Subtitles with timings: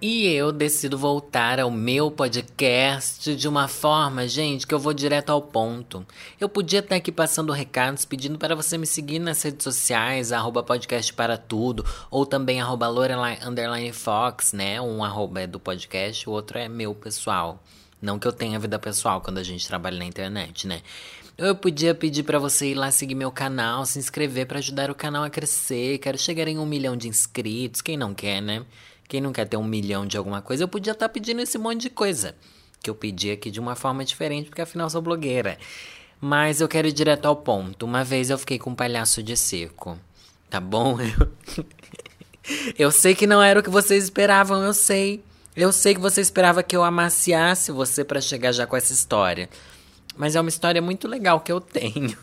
[0.00, 5.30] E eu decido voltar ao meu podcast de uma forma, gente, que eu vou direto
[5.30, 6.06] ao ponto.
[6.40, 10.62] Eu podia estar aqui passando recados pedindo para você me seguir nas redes sociais, arroba
[10.62, 14.80] podcast para tudo, ou também arroba Lorelai underline Fox, né?
[14.80, 17.60] Um arroba é do podcast, o outro é meu pessoal.
[18.00, 20.80] Não que eu tenha vida pessoal quando a gente trabalha na internet, né?
[21.36, 24.94] Eu podia pedir para você ir lá seguir meu canal, se inscrever para ajudar o
[24.94, 25.98] canal a crescer.
[25.98, 27.80] Quero chegar em um milhão de inscritos.
[27.80, 28.64] Quem não quer, né?
[29.08, 31.56] Quem não quer ter um milhão de alguma coisa, eu podia estar tá pedindo esse
[31.56, 32.36] monte de coisa.
[32.82, 35.58] Que eu pedi aqui de uma forma diferente, porque afinal sou blogueira.
[36.20, 37.86] Mas eu quero ir direto ao ponto.
[37.86, 39.98] Uma vez eu fiquei com um palhaço de circo.
[40.50, 40.98] Tá bom?
[42.48, 45.22] Eu, eu sei que não era o que vocês esperavam, eu sei.
[45.54, 49.50] Eu sei que você esperava que eu amaciasse você para chegar já com essa história.
[50.16, 52.16] Mas é uma história muito legal que eu tenho.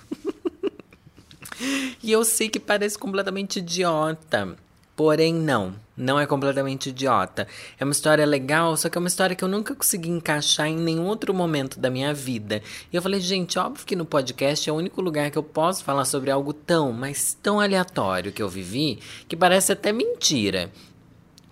[2.02, 4.58] e eu sei que parece completamente idiota.
[4.96, 5.76] Porém, não.
[5.98, 7.48] Não é completamente idiota.
[7.80, 10.76] É uma história legal, só que é uma história que eu nunca consegui encaixar em
[10.76, 12.62] nenhum outro momento da minha vida.
[12.92, 15.84] E eu falei, gente, óbvio que no podcast é o único lugar que eu posso
[15.84, 20.70] falar sobre algo tão, mas tão aleatório que eu vivi, que parece até mentira.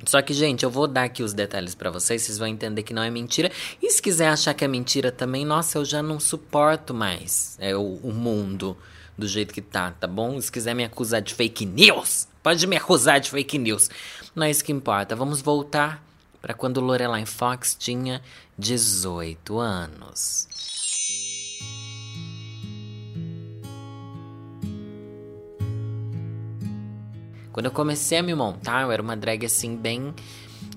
[0.05, 2.93] Só que, gente, eu vou dar aqui os detalhes para vocês, vocês vão entender que
[2.93, 3.49] não é mentira.
[3.81, 7.75] E se quiser achar que é mentira também, nossa, eu já não suporto mais é,
[7.75, 8.77] o, o mundo
[9.17, 10.39] do jeito que tá, tá bom?
[10.41, 13.89] Se quiser me acusar de fake news, pode me acusar de fake news.
[14.35, 15.15] Não é isso que importa.
[15.15, 16.03] Vamos voltar
[16.41, 18.21] para quando Lorelai Fox tinha
[18.59, 20.47] 18 anos.
[27.53, 30.13] Quando eu comecei a me montar, eu era uma drag assim, bem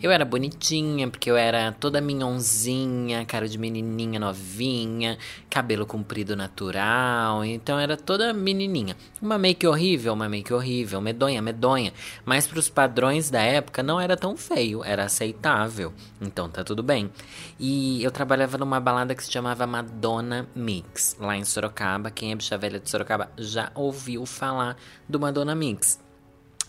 [0.02, 5.16] eu era bonitinha, porque eu era toda minhonzinha, cara de menininha novinha,
[5.48, 8.96] cabelo comprido natural, então era toda menininha.
[9.20, 11.92] Uma make horrível, uma make horrível, medonha, medonha.
[12.24, 15.92] Mas para os padrões da época não era tão feio, era aceitável.
[16.20, 17.10] Então tá tudo bem.
[17.58, 22.10] E eu trabalhava numa balada que se chamava Madonna Mix, lá em Sorocaba.
[22.10, 24.76] Quem é bicha velha de Sorocaba já ouviu falar
[25.08, 26.05] do Madonna Mix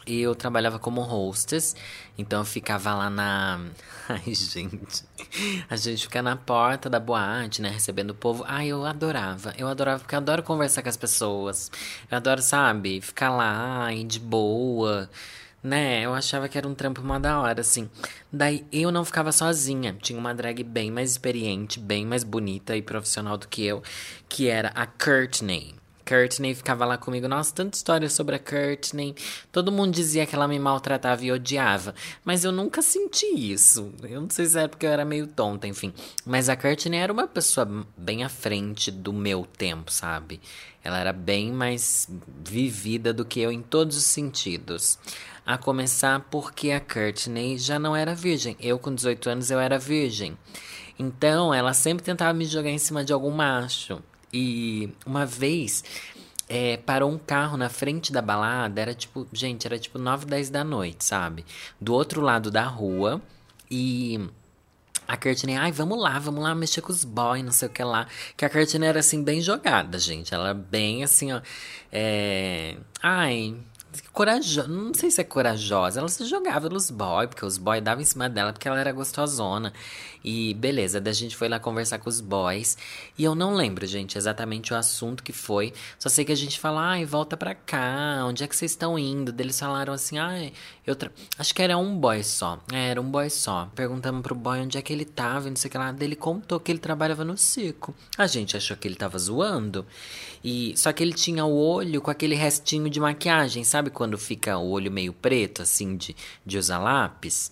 [0.07, 1.75] eu trabalhava como hostess,
[2.17, 3.59] então eu ficava lá na.
[4.09, 5.03] Ai, gente.
[5.69, 7.69] A gente fica na porta da boate, né?
[7.69, 8.43] Recebendo o povo.
[8.47, 9.53] Ai, eu adorava.
[9.57, 11.71] Eu adorava, porque eu adoro conversar com as pessoas.
[12.09, 15.09] Eu adoro, sabe, ficar lá e de boa.
[15.63, 17.89] Né, eu achava que era um trampo uma da hora, assim.
[18.31, 19.97] Daí eu não ficava sozinha.
[20.01, 23.81] Tinha uma drag bem mais experiente, bem mais bonita e profissional do que eu,
[24.29, 25.76] que era a Courtney.
[26.07, 27.27] Courtney ficava lá comigo.
[27.27, 29.13] Nossa, tanta história sobre a Courtney.
[29.51, 31.93] Todo mundo dizia que ela me maltratava e odiava.
[32.23, 33.91] Mas eu nunca senti isso.
[34.01, 35.93] Eu não sei se era porque eu era meio tonta, enfim.
[36.25, 37.67] Mas a Courtney era uma pessoa
[37.97, 40.39] bem à frente do meu tempo, sabe?
[40.81, 42.09] Ela era bem mais
[42.45, 44.97] vivida do que eu em todos os sentidos.
[45.45, 48.55] A começar porque a Courtney já não era virgem.
[48.59, 50.37] Eu, com 18 anos, eu era virgem.
[50.97, 54.01] Então, ela sempre tentava me jogar em cima de algum macho.
[54.31, 55.83] E uma vez
[56.49, 60.49] é, parou um carro na frente da balada, era tipo, gente, era tipo 9, 10
[60.49, 61.45] da noite, sabe?
[61.79, 63.21] Do outro lado da rua.
[63.69, 64.29] E
[65.07, 67.83] a Courtney, ai, vamos lá, vamos lá mexer com os boys, não sei o que
[67.83, 68.07] lá.
[68.35, 70.33] Que a Courtney era assim, bem jogada, gente.
[70.33, 71.41] Ela bem assim, ó.
[71.91, 72.77] É...
[73.01, 73.55] Ai,
[74.17, 78.01] corajosa, não sei se é corajosa, ela se jogava nos boys, porque os boys davam
[78.01, 79.71] em cima dela porque ela era gostosona.
[80.23, 82.79] E beleza, daí a gente foi lá conversar com os boys.
[83.15, 85.71] E eu não lembro, gente, exatamente o assunto que foi.
[85.99, 88.97] Só sei que a gente falou, ai, volta pra cá, onde é que vocês estão
[88.97, 89.33] indo?
[89.39, 90.51] Eles falaram assim, ai,
[90.85, 91.11] eu tra...
[91.37, 92.59] acho que era um boy só.
[92.73, 93.69] É, era um boy só.
[93.75, 95.95] Perguntamos pro boy onde é que ele tava não sei o que lá.
[95.97, 97.93] Ele contou que ele trabalhava no circo.
[98.17, 99.85] A gente achou que ele tava zoando.
[100.43, 104.59] E só que ele tinha o olho com aquele restinho de maquiagem, sabe quando fica
[104.59, 106.15] o olho meio preto, assim, de,
[106.45, 107.51] de usar lápis?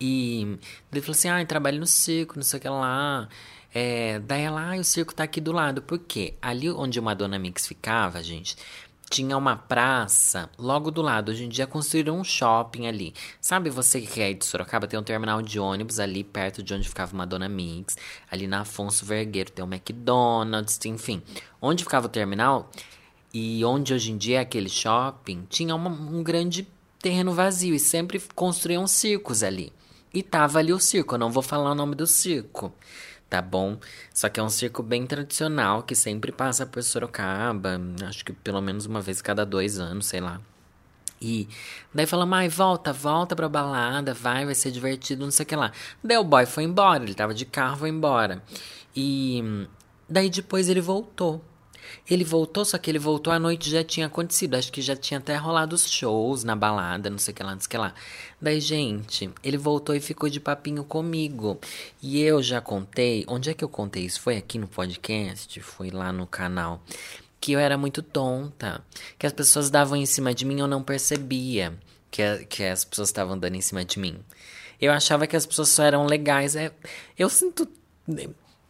[0.00, 0.58] E
[0.90, 3.28] ele falou assim: ah, trabalho no circo, não sei o que lá.
[3.74, 5.82] É, daí ela, ah, o circo tá aqui do lado.
[5.82, 6.34] Por quê?
[6.42, 8.56] Ali onde uma Dona Mix ficava, gente,
[9.12, 11.30] tinha uma praça logo do lado.
[11.30, 13.14] Hoje em dia construíram um shopping ali.
[13.40, 14.86] Sabe você que é de Sorocaba?
[14.86, 17.96] Tem um terminal de ônibus ali perto de onde ficava uma Dona Mix.
[18.30, 21.22] Ali na Afonso Vergueiro tem um McDonald's, enfim.
[21.60, 22.70] Onde ficava o terminal
[23.32, 26.68] e onde hoje em dia é aquele shopping, tinha uma, um grande
[27.00, 29.72] terreno vazio e sempre construíam circos ali.
[30.12, 32.72] E tava ali o circo, eu não vou falar o nome do circo,
[33.30, 33.78] tá bom?
[34.12, 38.60] Só que é um circo bem tradicional que sempre passa por Sorocaba, acho que pelo
[38.60, 40.40] menos uma vez cada dois anos, sei lá.
[41.22, 41.48] E
[41.94, 45.56] daí fala, mãe, volta, volta pra balada, vai, vai ser divertido, não sei o que
[45.56, 45.72] lá.
[46.02, 48.42] Daí o boy foi embora, ele tava de carro, foi embora.
[48.94, 49.66] E
[50.08, 51.42] daí depois ele voltou.
[52.08, 54.54] Ele voltou, só que ele voltou, a noite já tinha acontecido.
[54.54, 57.52] Acho que já tinha até rolado os shows na balada, não sei o que lá,
[57.52, 57.94] não sei o que lá.
[58.40, 61.58] Daí, gente, ele voltou e ficou de papinho comigo.
[62.02, 63.24] E eu já contei.
[63.28, 64.20] Onde é que eu contei isso?
[64.20, 65.60] Foi aqui no podcast?
[65.60, 66.82] Foi lá no canal.
[67.40, 68.84] Que eu era muito tonta.
[69.18, 71.72] Que as pessoas davam em cima de mim eu não percebia
[72.10, 74.18] que, que as pessoas estavam dando em cima de mim.
[74.80, 76.54] Eu achava que as pessoas só eram legais.
[76.54, 76.72] É,
[77.18, 77.68] eu sinto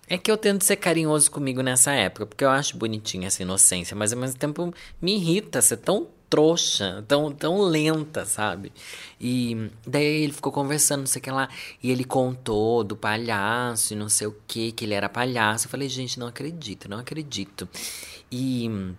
[0.08, 3.96] é que eu tento ser carinhoso comigo nessa época, porque eu acho bonitinha essa inocência,
[3.96, 8.72] mas ao mesmo tempo me irrita ser tão trouxa, tão, tão lenta, sabe?
[9.20, 11.46] E daí ele ficou conversando, não sei o que lá,
[11.82, 15.66] e ele contou do palhaço e não sei o que, que ele era palhaço.
[15.66, 17.68] Eu falei, gente, não acredito, não acredito.
[18.30, 18.94] E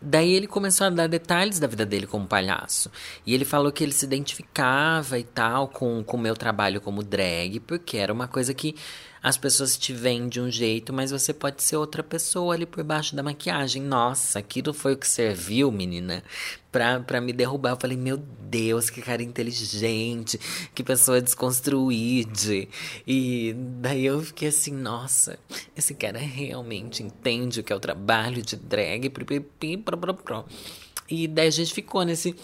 [0.00, 2.90] Daí ele começou a dar detalhes da vida dele como palhaço.
[3.26, 7.60] E ele falou que ele se identificava e tal com o meu trabalho como drag,
[7.60, 8.74] porque era uma coisa que
[9.22, 12.82] as pessoas te veem de um jeito, mas você pode ser outra pessoa ali por
[12.82, 13.82] baixo da maquiagem.
[13.82, 16.24] Nossa, aquilo foi o que serviu, menina,
[16.72, 17.72] pra, pra me derrubar.
[17.72, 20.40] Eu falei, meu Deus, que cara inteligente,
[20.74, 22.30] que pessoa desconstruída.
[23.06, 25.38] E daí eu fiquei assim, nossa,
[25.76, 29.12] esse cara realmente entende o que é o trabalho de drag.
[31.10, 32.34] E daí a gente ficou nesse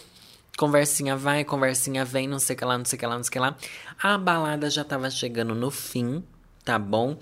[0.59, 3.25] conversinha vai, conversinha vem, não sei o que lá, não sei o que lá, não
[3.25, 3.57] sei o que lá.
[4.03, 6.23] A balada já tava chegando no fim
[6.67, 7.17] tá bom?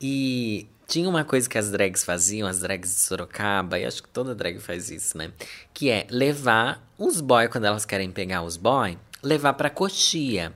[0.00, 4.08] E tinha uma coisa que as drags faziam, as drags de Sorocaba, e acho que
[4.08, 5.32] toda drag faz isso, né?
[5.72, 10.52] Que é levar os boy, quando elas querem pegar os boy, levar pra coxia.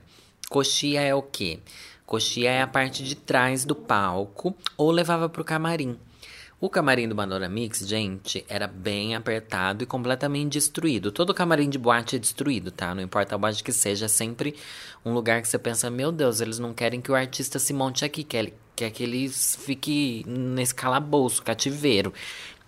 [0.49, 1.59] Coxia é o quê?
[2.05, 5.97] Coxia é a parte de trás do palco, ou levava pro camarim.
[6.63, 11.11] O camarim do Bandora Mix, gente, era bem apertado e completamente destruído.
[11.11, 12.95] Todo camarim de boate é destruído, tá?
[12.95, 14.55] Não importa a boate que seja, é sempre
[15.03, 18.05] um lugar que você pensa, meu Deus, eles não querem que o artista se monte
[18.05, 22.13] aqui, quer, quer que ele fique nesse calabouço, cativeiro.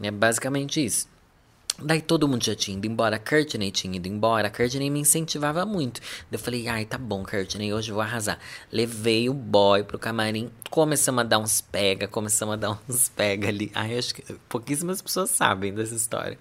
[0.01, 1.07] É basicamente isso.
[1.78, 5.00] Daí todo mundo já tinha ido embora, a Courtney tinha ido embora, a Courtney me
[5.00, 6.00] incentivava muito.
[6.00, 8.40] Daí eu falei, ai, tá bom, Courtney, hoje eu vou arrasar.
[8.72, 13.50] Levei o boy pro camarim, começamos a dar uns pega, começamos a dar uns pega
[13.50, 13.72] ali.
[13.76, 16.38] Ai, acho que pouquíssimas pessoas sabem dessa história.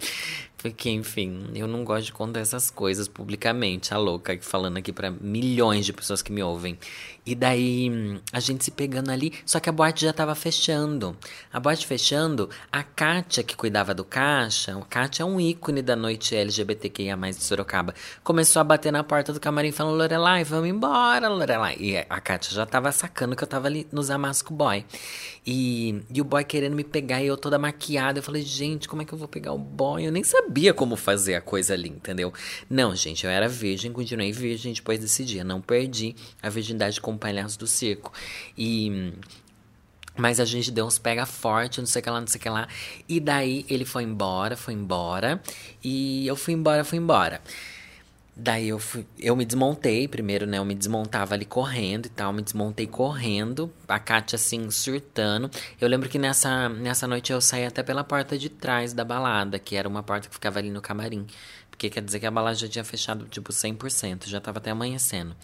[0.56, 5.10] Porque, enfim, eu não gosto de contar essas coisas publicamente, a louca, falando aqui para
[5.10, 6.78] milhões de pessoas que me ouvem.
[7.26, 11.16] E daí, a gente se pegando ali, só que a boate já tava fechando.
[11.52, 15.96] A boate fechando, a Kátia, que cuidava do caixa, o Kátia é um ícone da
[15.96, 21.28] noite LGBTQIA+, de Sorocaba, começou a bater na porta do camarim falando, Lorelai, vamos embora,
[21.28, 21.76] Lorelai.
[21.80, 24.84] E a Kátia já tava sacando que eu tava ali nos Amasco Boy.
[25.46, 28.18] E, e o boy querendo me pegar e eu toda maquiada.
[28.18, 30.06] Eu falei, gente, como é que eu vou pegar o boy?
[30.06, 32.32] Eu nem sabia como fazer a coisa ali, entendeu?
[32.68, 35.44] Não, gente, eu era virgem, continuei virgem depois desse dia.
[35.44, 38.12] Não perdi a virgindade com o palhaço do circo.
[38.56, 39.12] E.
[40.16, 42.42] Mas a gente deu uns pega forte, não sei o que lá, não sei o
[42.42, 42.68] que lá.
[43.08, 45.42] E daí ele foi embora, foi embora.
[45.82, 47.40] E eu fui embora, fui embora.
[48.36, 50.58] Daí eu fui, eu me desmontei primeiro, né?
[50.58, 55.48] Eu me desmontava ali correndo e tal, me desmontei correndo, a Kátia assim surtando.
[55.80, 59.56] Eu lembro que nessa, nessa noite eu saí até pela porta de trás da balada,
[59.60, 61.24] que era uma porta que ficava ali no camarim.
[61.74, 65.34] Porque quer dizer que a balada já tinha fechado tipo 100%, já tava até amanhecendo.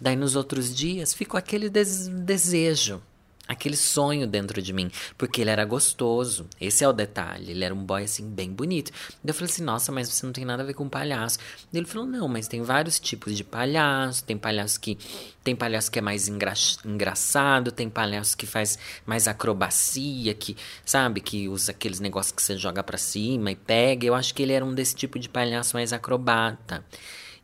[0.00, 3.00] Daí nos outros dias ficou aquele des desejo
[3.46, 6.48] aquele sonho dentro de mim, porque ele era gostoso.
[6.60, 7.50] Esse é o detalhe.
[7.50, 8.90] Ele era um boy assim bem bonito.
[9.22, 11.38] Daí eu falei assim: "Nossa, mas você não tem nada a ver com palhaço".
[11.72, 14.24] Ele falou: "Não, mas tem vários tipos de palhaço.
[14.24, 14.98] Tem palhaço que
[15.44, 21.20] tem palhaço que é mais engra engraçado, tem palhaço que faz mais acrobacia, que sabe,
[21.20, 24.06] que usa aqueles negócios que você joga para cima e pega.
[24.06, 26.84] Eu acho que ele era um desse tipo de palhaço mais acrobata.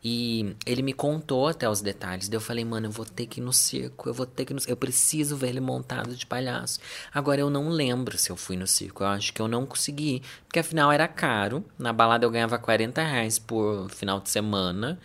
[0.03, 2.27] E ele me contou até os detalhes.
[2.27, 4.51] Daí eu falei, mano, eu vou ter que ir no circo, eu vou ter que
[4.51, 6.79] ir no Eu preciso ver ele montado de palhaço.
[7.13, 9.03] Agora eu não lembro se eu fui no circo.
[9.03, 10.21] Eu acho que eu não consegui.
[10.45, 11.63] Porque afinal era caro.
[11.79, 14.99] Na balada eu ganhava 40 reais por final de semana.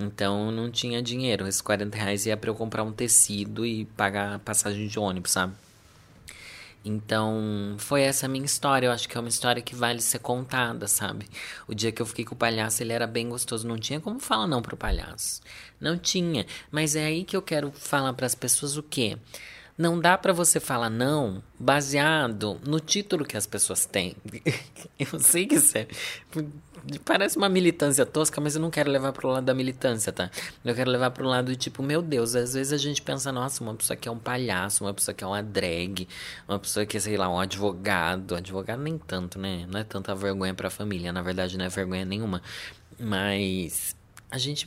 [0.00, 1.46] Então não tinha dinheiro.
[1.46, 5.54] Esses 40 reais ia pra eu comprar um tecido e pagar passagem de ônibus, sabe?
[6.84, 8.86] Então, foi essa a minha história.
[8.86, 11.26] Eu acho que é uma história que vale ser contada, sabe?
[11.68, 13.68] O dia que eu fiquei com o palhaço, ele era bem gostoso.
[13.68, 15.42] Não tinha como falar não pro palhaço.
[15.80, 16.46] Não tinha.
[16.70, 19.18] Mas é aí que eu quero falar para as pessoas o quê?
[19.76, 24.14] Não dá para você falar não baseado no título que as pessoas têm.
[24.98, 25.86] eu sei que isso é.
[27.04, 30.30] Parece uma militância tosca, mas eu não quero levar pro lado da militância, tá?
[30.64, 33.62] Eu quero levar pro lado de tipo, meu Deus, às vezes a gente pensa, nossa,
[33.62, 36.08] uma pessoa que é um palhaço, uma pessoa que é uma drag,
[36.48, 38.34] uma pessoa que é, sei lá, um advogado.
[38.34, 39.66] Advogado nem tanto, né?
[39.68, 42.42] Não é tanta vergonha pra família, na verdade não é vergonha nenhuma.
[42.98, 43.94] Mas
[44.30, 44.66] a gente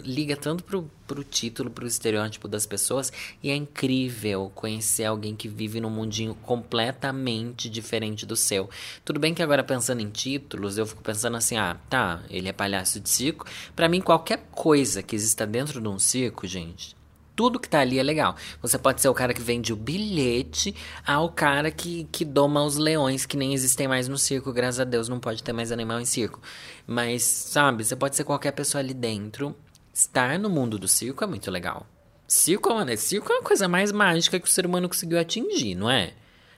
[0.00, 5.48] liga tanto pro, pro título, pro estereótipo das pessoas, e é incrível conhecer alguém que
[5.48, 8.70] vive num mundinho completamente diferente do seu.
[9.04, 12.52] Tudo bem que agora pensando em títulos, eu fico pensando assim, ah, tá, ele é
[12.52, 13.46] palhaço de circo.
[13.76, 16.96] Para mim, qualquer coisa que exista dentro de um circo, gente,
[17.34, 18.36] tudo que tá ali é legal.
[18.60, 20.74] Você pode ser o cara que vende o bilhete
[21.06, 24.84] ao cara que, que doma os leões, que nem existem mais no circo, graças a
[24.84, 26.40] Deus, não pode ter mais animal em circo.
[26.86, 29.54] Mas, sabe, você pode ser qualquer pessoa ali dentro
[29.92, 31.86] estar no mundo do circo é muito legal.
[32.26, 35.90] Circo, mano, circo é a coisa mais mágica que o ser humano conseguiu atingir, não
[35.90, 36.14] é?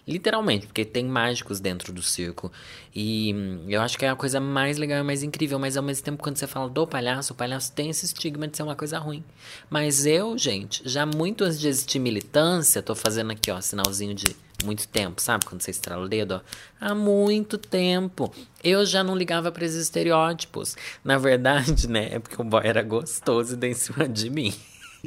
[0.07, 2.53] Literalmente, porque tem mágicos dentro do circo.
[2.95, 5.59] E hum, eu acho que é a coisa mais legal e mais incrível.
[5.59, 8.57] Mas ao mesmo tempo, quando você fala do palhaço, o palhaço tem esse estigma de
[8.57, 9.25] ser uma coisa ruim.
[9.71, 14.37] Mas eu, gente, já muito antes de existir militância, tô fazendo aqui, ó, sinalzinho de
[14.65, 15.45] muito tempo, sabe?
[15.45, 16.41] Quando você estrala o dedo, ó.
[16.81, 18.33] Há muito tempo.
[18.63, 20.77] Eu já não ligava para esses estereótipos.
[21.05, 22.09] Na verdade, né?
[22.13, 24.55] É porque o boy era gostoso e deu em cima de mim.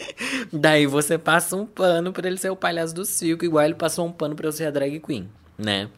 [0.52, 4.06] Daí você passa um pano para ele ser o palhaço do circo, igual ele passou
[4.06, 5.90] um pano para eu ser a drag queen, né?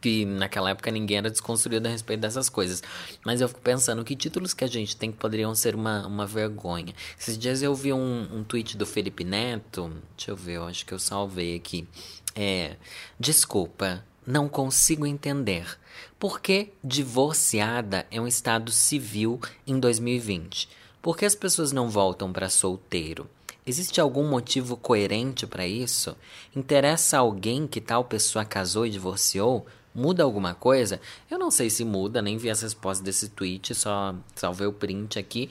[0.00, 2.82] Que naquela época ninguém era desconstruído a respeito dessas coisas.
[3.24, 6.26] Mas eu fico pensando que títulos que a gente tem que poderiam ser uma, uma
[6.26, 6.94] vergonha.
[7.18, 9.92] Esses dias eu vi um, um tweet do Felipe Neto.
[10.16, 11.86] Deixa eu ver, eu acho que eu salvei aqui.
[12.34, 12.76] É.
[13.18, 15.78] Desculpa, não consigo entender.
[16.18, 20.68] Por que divorciada é um estado civil em 2020?
[21.02, 23.28] Por que as pessoas não voltam para solteiro?
[23.66, 26.16] Existe algum motivo coerente para isso?
[26.54, 29.66] Interessa alguém que tal pessoa casou e divorciou?
[29.94, 31.00] Muda alguma coisa?
[31.30, 35.18] Eu não sei se muda, nem vi as respostas desse tweet, só salvei o print
[35.18, 35.50] aqui.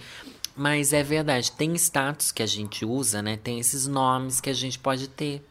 [0.55, 3.38] Mas é verdade, tem status que a gente usa, né?
[3.38, 5.43] Tem esses nomes que a gente pode ter.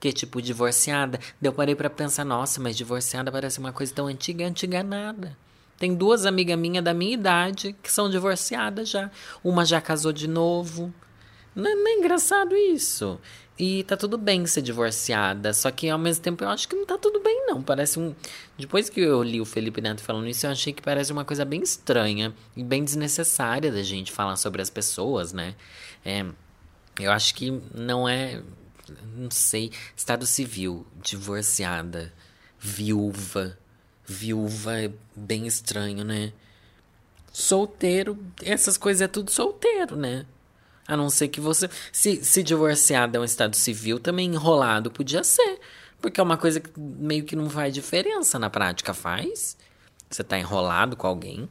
[0.00, 1.20] Que é tipo divorciada.
[1.40, 5.36] Daí eu parei pra pensar, nossa, mas divorciada parece uma coisa tão antiga, antiga nada.
[5.78, 9.10] Tem duas amigas minhas da minha idade que são divorciadas já.
[9.44, 10.92] Uma já casou de novo.
[11.54, 13.18] Não, não é engraçado isso.
[13.58, 15.52] E tá tudo bem ser divorciada.
[15.52, 17.62] Só que ao mesmo tempo eu acho que não tá tudo bem, não.
[17.62, 18.14] Parece um.
[18.58, 21.44] Depois que eu li o Felipe Neto falando isso, eu achei que parece uma coisa
[21.44, 25.54] bem estranha e bem desnecessária da gente falar sobre as pessoas, né?
[26.04, 26.24] É,
[26.98, 28.42] eu acho que não é.
[29.16, 29.70] Não sei.
[29.96, 32.12] Estado civil, divorciada,
[32.58, 33.58] viúva
[34.10, 36.32] Viúva é bem estranho, né?
[37.32, 40.26] Solteiro, essas coisas é tudo solteiro, né?
[40.84, 41.70] A não ser que você.
[41.92, 45.60] Se, se divorciado é um estado civil, também enrolado podia ser.
[46.00, 49.56] Porque é uma coisa que meio que não faz diferença na prática, faz?
[50.10, 51.48] Você tá enrolado com alguém.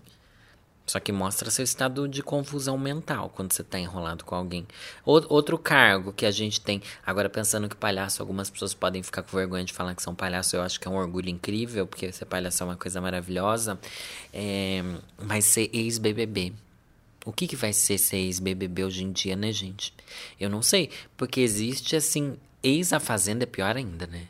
[0.90, 4.66] Só que mostra seu estado de confusão mental quando você está enrolado com alguém.
[5.06, 9.38] Outro cargo que a gente tem, agora pensando que palhaço, algumas pessoas podem ficar com
[9.38, 12.26] vergonha de falar que são palhaço, eu acho que é um orgulho incrível, porque ser
[12.26, 13.80] palhaço é uma coisa maravilhosa.
[14.34, 14.84] É,
[15.22, 16.54] mas ser ex-BBB.
[17.24, 19.94] O que, que vai ser ser ex-BBB hoje em dia, né, gente?
[20.40, 24.28] Eu não sei, porque existe assim, ex-A Fazenda é pior ainda, né?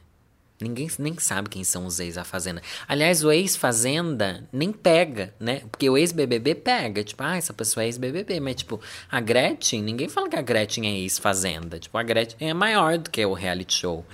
[0.62, 2.62] Ninguém nem sabe quem são os ex a Fazenda.
[2.86, 5.62] Aliás, o ex-Fazenda nem pega, né?
[5.72, 7.02] Porque o ex-BBB pega.
[7.02, 8.42] Tipo, ah, essa pessoa é ex-BBB.
[8.42, 11.80] Mas, tipo, a Gretchen, ninguém fala que a Gretchen é ex-Fazenda.
[11.80, 14.06] Tipo, a Gretchen é maior do que o reality show.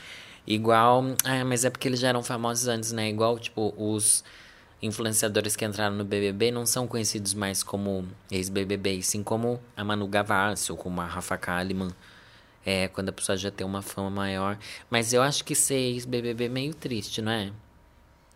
[0.45, 1.03] Igual.
[1.23, 3.09] Ah, mas é porque eles já eram famosos antes, né?
[3.09, 4.23] Igual, tipo, os
[4.81, 10.07] influenciadores que entraram no BBB não são conhecidos mais como ex-BBB, sim como a Manu
[10.07, 11.89] Gavassi ou como a Rafa Kalimann.
[12.65, 14.57] É, quando a pessoa já tem uma fama maior.
[14.89, 17.51] Mas eu acho que ser ex-BBB é meio triste, não é?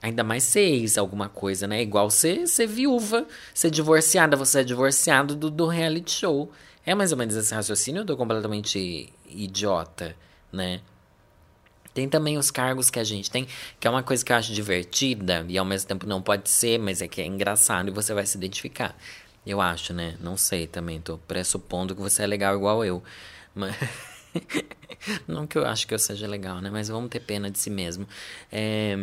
[0.01, 1.81] Ainda mais ser ex alguma coisa, né?
[1.81, 4.37] Igual ser, ser viúva, ser divorciada.
[4.37, 6.51] Você é divorciado do, do reality show.
[6.85, 10.15] É mais ou menos esse raciocínio eu tô completamente idiota,
[10.51, 10.81] né?
[11.93, 13.47] Tem também os cargos que a gente tem,
[13.79, 16.79] que é uma coisa que eu acho divertida e ao mesmo tempo não pode ser,
[16.79, 18.95] mas é que é engraçado e você vai se identificar.
[19.45, 20.15] Eu acho, né?
[20.21, 23.03] Não sei também, tô pressupondo que você é legal igual eu.
[23.53, 23.75] Mas.
[25.27, 26.69] Não que eu acho que eu seja legal, né?
[26.69, 28.07] Mas vamos ter pena de si mesmo.
[28.51, 28.95] É,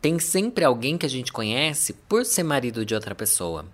[0.00, 3.64] tem sempre alguém que a gente conhece por ser marido de outra pessoa.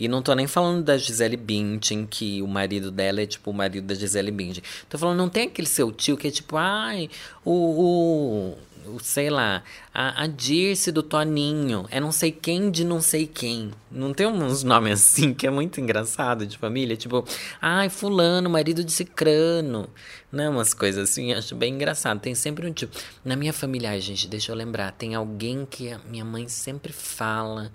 [0.00, 3.54] E não tô nem falando da Gisele Bündchen, que o marido dela é tipo o
[3.54, 4.62] marido da Gisele Bündchen.
[4.88, 7.10] Tô falando, não tem aquele seu tio que é tipo, ai,
[7.44, 8.58] o, o
[9.00, 13.70] sei lá, a, a Dirce do Toninho, é não sei quem de não sei quem.
[13.90, 16.96] Não tem uns nomes assim que é muito engraçado de família?
[16.96, 17.24] Tipo,
[17.60, 19.88] ai, fulano, marido de cicrano.
[20.30, 22.20] Não, umas coisas assim, acho bem engraçado.
[22.20, 22.96] Tem sempre um tipo.
[23.24, 27.70] Na minha família, gente, deixa eu lembrar, tem alguém que a minha mãe sempre fala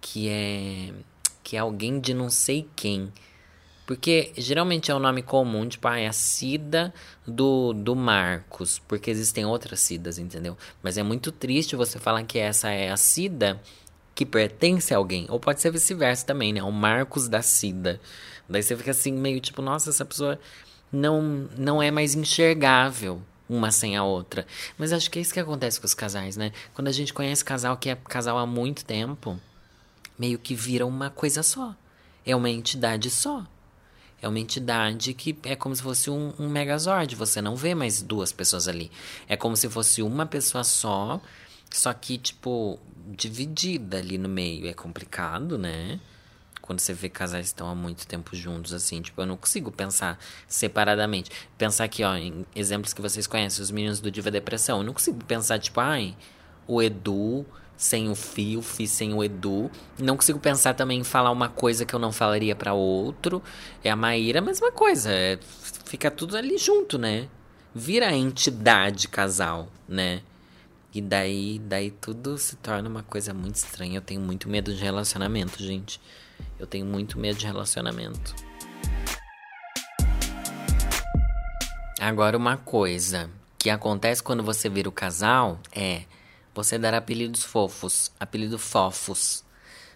[0.00, 0.92] que é
[1.42, 3.10] que é alguém de não sei quem.
[3.88, 6.92] Porque geralmente é um nome comum, tipo, ah, é a Cida
[7.26, 10.58] do, do Marcos, porque existem outras Cidas, entendeu?
[10.82, 13.58] Mas é muito triste você falar que essa é a Cida
[14.14, 15.24] que pertence a alguém.
[15.30, 16.62] Ou pode ser vice-versa também, né?
[16.62, 17.98] O Marcos da Cida.
[18.46, 20.38] Daí você fica assim, meio tipo, nossa, essa pessoa
[20.92, 24.46] não, não é mais enxergável uma sem a outra.
[24.76, 26.52] Mas acho que é isso que acontece com os casais, né?
[26.74, 29.40] Quando a gente conhece casal que é casal há muito tempo,
[30.18, 31.74] meio que vira uma coisa só.
[32.26, 33.46] É uma entidade só.
[34.20, 37.14] É uma entidade que é como se fosse um, um megazord.
[37.14, 38.90] Você não vê mais duas pessoas ali.
[39.28, 41.20] É como se fosse uma pessoa só,
[41.70, 44.66] só que, tipo, dividida ali no meio.
[44.66, 46.00] É complicado, né?
[46.60, 49.70] Quando você vê casais que estão há muito tempo juntos, assim, tipo, eu não consigo
[49.70, 51.30] pensar separadamente.
[51.56, 54.78] Pensar aqui, ó, em exemplos que vocês conhecem, os meninos do Diva Depressão.
[54.78, 56.16] Eu não consigo pensar, tipo, ai,
[56.66, 57.46] o Edu
[57.78, 59.70] sem o Fi, sem o Edu.
[59.96, 63.40] Não consigo pensar também em falar uma coisa que eu não falaria para outro.
[63.84, 65.10] É a Maíra, a mesma coisa.
[65.12, 65.38] É,
[65.84, 67.28] fica tudo ali junto, né?
[67.72, 70.22] Vira a entidade casal, né?
[70.92, 73.98] E daí, daí tudo se torna uma coisa muito estranha.
[73.98, 76.00] Eu tenho muito medo de relacionamento, gente.
[76.58, 78.34] Eu tenho muito medo de relacionamento.
[82.00, 86.02] Agora, uma coisa que acontece quando você vira o casal é
[86.62, 89.44] você dar apelidos fofos, apelido fofos,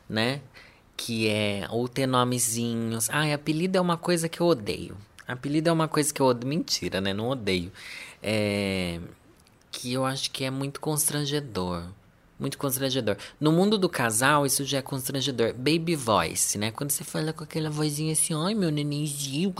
[0.09, 0.41] né?
[0.97, 3.11] Que é ou ter nomezinhos.
[3.11, 4.97] Ah, apelido é uma coisa que eu odeio.
[5.27, 6.49] Apelido é uma coisa que eu odeio.
[6.49, 7.13] Mentira, né?
[7.13, 7.73] Não odeio.
[8.23, 9.01] É
[9.73, 11.85] que eu acho que é muito constrangedor.
[12.43, 13.17] Muito constrangedor.
[13.39, 15.55] No mundo do casal, isso já é constrangedor.
[15.55, 16.73] Baby voice, né?
[16.73, 19.55] Quando você fala com aquela vozinha assim, ai meu nenenzinho.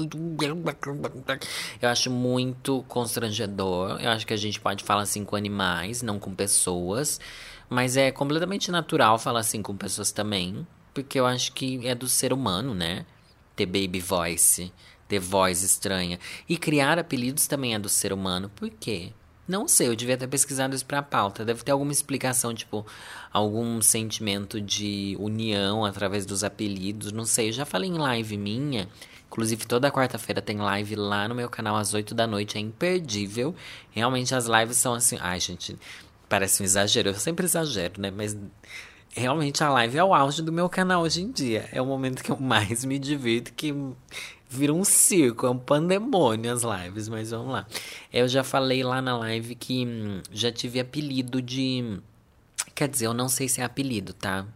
[1.81, 4.01] Eu acho muito constrangedor.
[4.01, 7.21] Eu acho que a gente pode falar assim com animais, não com pessoas.
[7.71, 10.67] Mas é completamente natural falar assim com pessoas também.
[10.93, 13.07] Porque eu acho que é do ser humano, né?
[13.55, 14.73] Ter baby voice,
[15.07, 16.19] ter voz estranha.
[16.49, 18.51] E criar apelidos também é do ser humano.
[18.57, 19.13] Por quê?
[19.47, 21.45] Não sei, eu devia ter pesquisado isso pra pauta.
[21.45, 22.87] Deve ter alguma explicação, tipo,
[23.33, 27.13] algum sentimento de união através dos apelidos.
[27.13, 28.89] Não sei, eu já falei em live minha.
[29.27, 32.57] Inclusive, toda quarta-feira tem live lá no meu canal às 8 da noite.
[32.57, 33.55] É imperdível.
[33.91, 35.17] Realmente, as lives são assim.
[35.21, 35.77] Ai, gente,
[36.29, 37.09] parece um exagero.
[37.09, 38.11] Eu sempre exagero, né?
[38.11, 38.37] Mas
[39.15, 41.69] realmente a live é o auge do meu canal hoje em dia.
[41.73, 43.75] É o momento que eu mais me divirto, que
[44.53, 47.67] vira um circo, é um pandemônio as lives, mas vamos lá.
[48.13, 51.99] Eu já falei lá na live que hum, já tive apelido de.
[52.75, 54.47] Quer dizer, eu não sei se é apelido, tá?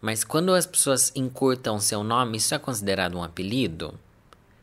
[0.00, 3.98] Mas quando as pessoas encurtam seu nome, isso é considerado um apelido?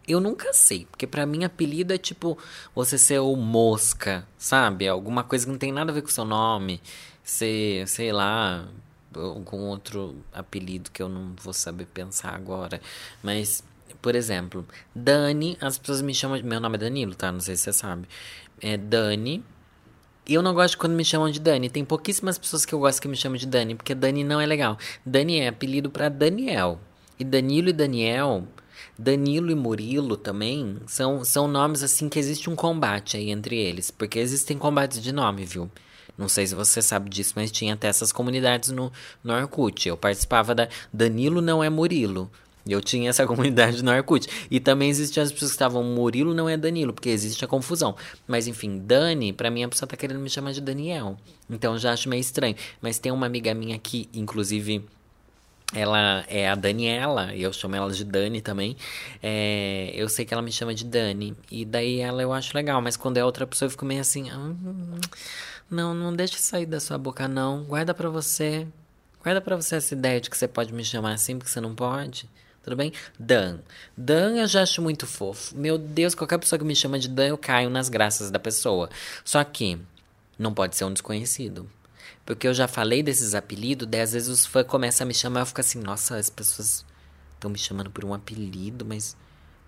[0.07, 2.37] Eu nunca sei, porque para mim apelido é tipo
[2.75, 4.87] você ser o mosca, sabe?
[4.87, 6.81] Alguma coisa que não tem nada a ver com seu nome.
[7.23, 8.67] Ser, sei lá,
[9.15, 12.81] algum outro apelido que eu não vou saber pensar agora.
[13.21, 13.63] Mas
[14.03, 16.39] por exemplo, Dani, as pessoas me chamam.
[16.43, 17.31] Meu nome é Danilo, tá?
[17.31, 18.05] Não sei se você sabe.
[18.61, 19.41] É Dani.
[20.27, 21.69] Eu não gosto quando me chamam de Dani.
[21.69, 24.45] Tem pouquíssimas pessoas que eu gosto que me chamam de Dani, porque Dani não é
[24.45, 24.77] legal.
[25.05, 26.81] Dani é apelido para Daniel.
[27.17, 28.45] E Danilo e Daniel,
[28.99, 33.89] Danilo e Murilo também, são, são nomes assim que existe um combate aí entre eles.
[33.89, 35.71] Porque existem combates de nome, viu?
[36.17, 38.91] Não sei se você sabe disso, mas tinha até essas comunidades no,
[39.23, 39.87] no Orkut.
[39.87, 42.29] Eu participava da Danilo não é Murilo.
[42.67, 44.27] Eu tinha essa comunidade no Arcute.
[44.49, 47.95] E também existiam as pessoas que estavam Murilo não é Danilo, porque existe a confusão.
[48.27, 51.17] Mas enfim, Dani, para mim a pessoa tá querendo me chamar de Daniel.
[51.49, 52.55] Então já acho meio estranho.
[52.81, 54.83] Mas tem uma amiga minha que, inclusive,
[55.73, 58.77] ela é a Daniela, e eu chamo ela de Dani também.
[59.21, 61.35] É, eu sei que ela me chama de Dani.
[61.51, 64.31] E daí ela eu acho legal, mas quando é outra pessoa eu fico meio assim.
[64.31, 64.99] Hum,
[65.69, 67.63] não, não deixe sair da sua boca, não.
[67.63, 68.67] Guarda pra você.
[69.23, 71.73] Guarda pra você essa ideia de que você pode me chamar assim porque você não
[71.73, 72.29] pode.
[72.63, 72.93] Tudo bem?
[73.19, 73.59] Dan.
[73.95, 75.55] Dan eu já acho muito fofo.
[75.55, 78.89] Meu Deus, qualquer pessoa que me chama de Dan, eu caio nas graças da pessoa.
[79.23, 79.77] Só que
[80.39, 81.69] não pode ser um desconhecido.
[82.25, 85.41] Porque eu já falei desses apelidos, daí às vezes os fãs começam a me chamar,
[85.41, 86.85] eu fico assim, nossa, as pessoas
[87.33, 89.17] estão me chamando por um apelido, mas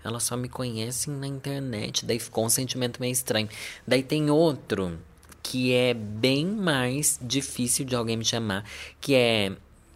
[0.01, 2.05] elas só me conhecem na internet.
[2.05, 3.49] Daí ficou um sentimento meio estranho.
[3.85, 4.97] Daí tem outro
[5.43, 8.63] que é bem mais difícil de alguém me chamar,
[9.01, 9.51] que é.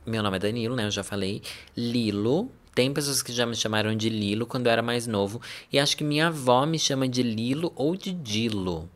[0.05, 0.85] Meu nome é Danilo, né?
[0.85, 1.41] Eu já falei.
[1.77, 5.41] Lilo tem pessoas que já me chamaram de Lilo quando eu era mais novo.
[5.69, 8.89] E acho que minha avó me chama de Lilo ou de Dilo.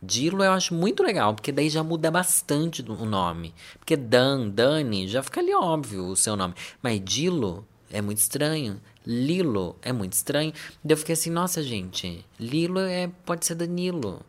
[0.00, 3.52] Dilo eu acho muito legal, porque daí já muda bastante o nome.
[3.78, 6.54] Porque Dan, Dani, já fica ali óbvio o seu nome.
[6.82, 8.80] Mas Dilo é muito estranho.
[9.06, 10.54] Lilo é muito estranho.
[10.82, 14.22] Daí eu fiquei assim, nossa, gente, Lilo é, pode ser Danilo.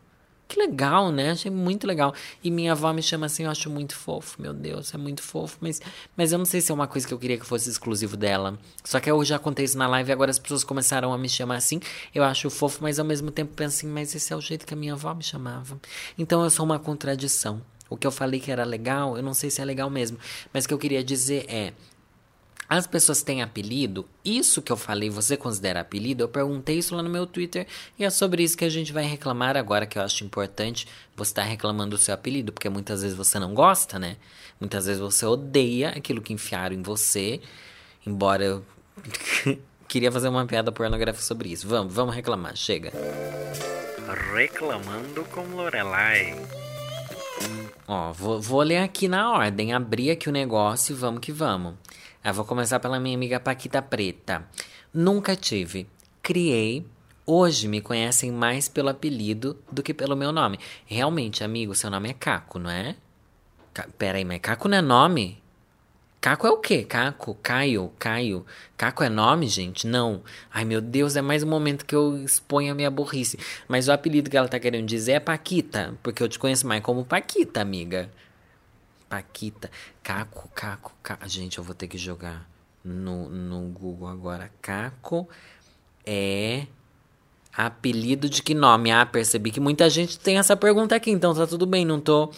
[0.48, 1.32] Que legal, né?
[1.32, 2.14] Achei muito legal.
[2.42, 4.40] E minha avó me chama assim, eu acho muito fofo.
[4.40, 5.58] Meu Deus, é muito fofo.
[5.60, 5.80] Mas,
[6.16, 8.56] mas eu não sei se é uma coisa que eu queria que fosse exclusivo dela.
[8.84, 11.28] Só que eu já contei isso na live e agora as pessoas começaram a me
[11.28, 11.80] chamar assim.
[12.14, 14.74] Eu acho fofo, mas ao mesmo tempo penso assim, mas esse é o jeito que
[14.74, 15.80] a minha avó me chamava.
[16.16, 17.60] Então eu sou uma contradição.
[17.88, 20.18] O que eu falei que era legal, eu não sei se é legal mesmo.
[20.52, 21.72] Mas o que eu queria dizer é.
[22.68, 24.08] As pessoas têm apelido?
[24.24, 26.24] Isso que eu falei, você considera apelido?
[26.24, 27.66] Eu perguntei isso lá no meu Twitter
[27.98, 31.30] e é sobre isso que a gente vai reclamar agora, que eu acho importante você
[31.30, 34.16] estar tá reclamando do seu apelido, porque muitas vezes você não gosta, né?
[34.58, 37.40] Muitas vezes você odeia aquilo que enfiaram em você,
[38.04, 38.64] embora eu
[39.86, 41.68] queria fazer uma piada pornográfica sobre isso.
[41.68, 42.92] Vamos, vamos reclamar, chega.
[44.34, 46.34] Reclamando com Lorelai.
[47.88, 51.74] Ó, vou, vou ler aqui na ordem, abrir aqui o negócio e vamos que vamos.
[52.28, 54.44] Ah, vou começar pela minha amiga Paquita Preta.
[54.92, 55.88] Nunca tive.
[56.20, 56.84] Criei.
[57.24, 60.58] Hoje me conhecem mais pelo apelido do que pelo meu nome.
[60.86, 62.96] Realmente, amigo, seu nome é Caco, não é?
[63.72, 65.40] Ca Pera aí, mas Caco não é nome?
[66.20, 66.82] Caco é o quê?
[66.82, 67.36] Caco?
[67.40, 67.92] Caio?
[67.96, 68.44] Caio?
[68.76, 69.86] Caco é nome, gente?
[69.86, 70.20] Não.
[70.52, 73.38] Ai, meu Deus, é mais um momento que eu exponho a minha burrice.
[73.68, 76.82] Mas o apelido que ela tá querendo dizer é Paquita, porque eu te conheço mais
[76.82, 78.10] como Paquita, amiga.
[79.08, 79.70] Paquita.
[80.02, 81.28] Caco, Caco, Caco.
[81.28, 82.48] Gente, eu vou ter que jogar
[82.84, 84.50] no, no Google agora.
[84.60, 85.28] Caco
[86.04, 86.66] é
[87.52, 88.90] apelido de que nome?
[88.90, 92.30] Ah, percebi que muita gente tem essa pergunta aqui, então tá tudo bem, não tô.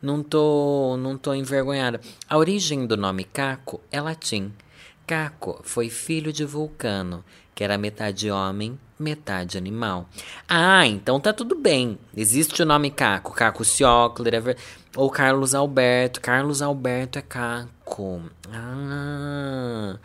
[0.00, 2.00] Não tô, não tô envergonhada.
[2.28, 4.52] A origem do nome Caco é latim.
[5.06, 7.24] Caco foi filho de Vulcano,
[7.56, 10.06] que era metade homem, metade animal.
[10.46, 11.98] Ah, então tá tudo bem.
[12.14, 14.58] Existe o nome Caco, Caco Ciocler,
[14.94, 16.20] ou Carlos Alberto.
[16.20, 18.20] Carlos Alberto é Caco.
[18.52, 19.96] Ah,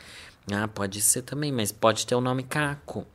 [0.50, 3.06] ah, pode ser também, mas pode ter o nome Caco.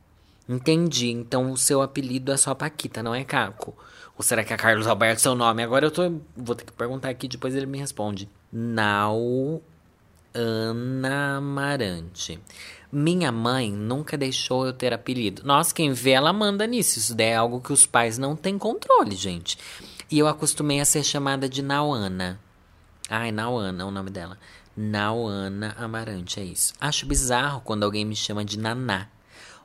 [0.46, 1.10] Entendi.
[1.10, 3.74] Então o seu apelido é só Paquita, não é Caco.
[4.18, 5.62] Ou será que é Carlos Alberto seu nome?
[5.62, 6.02] Agora eu tô.
[6.36, 8.28] Vou ter que perguntar aqui, depois ele me responde.
[8.52, 9.62] Nau
[10.36, 12.38] Ana Amarante.
[12.90, 15.42] Minha mãe nunca deixou eu ter apelido.
[15.44, 16.98] Nossa, quem vê ela manda nisso.
[16.98, 19.58] Isso daí é algo que os pais não têm controle, gente.
[20.10, 22.40] E eu acostumei a ser chamada de Nauana.
[23.08, 24.38] Ai, Nauana é o nome dela.
[24.76, 26.74] Nauana Amarante, é isso.
[26.80, 29.08] Acho bizarro quando alguém me chama de Naná.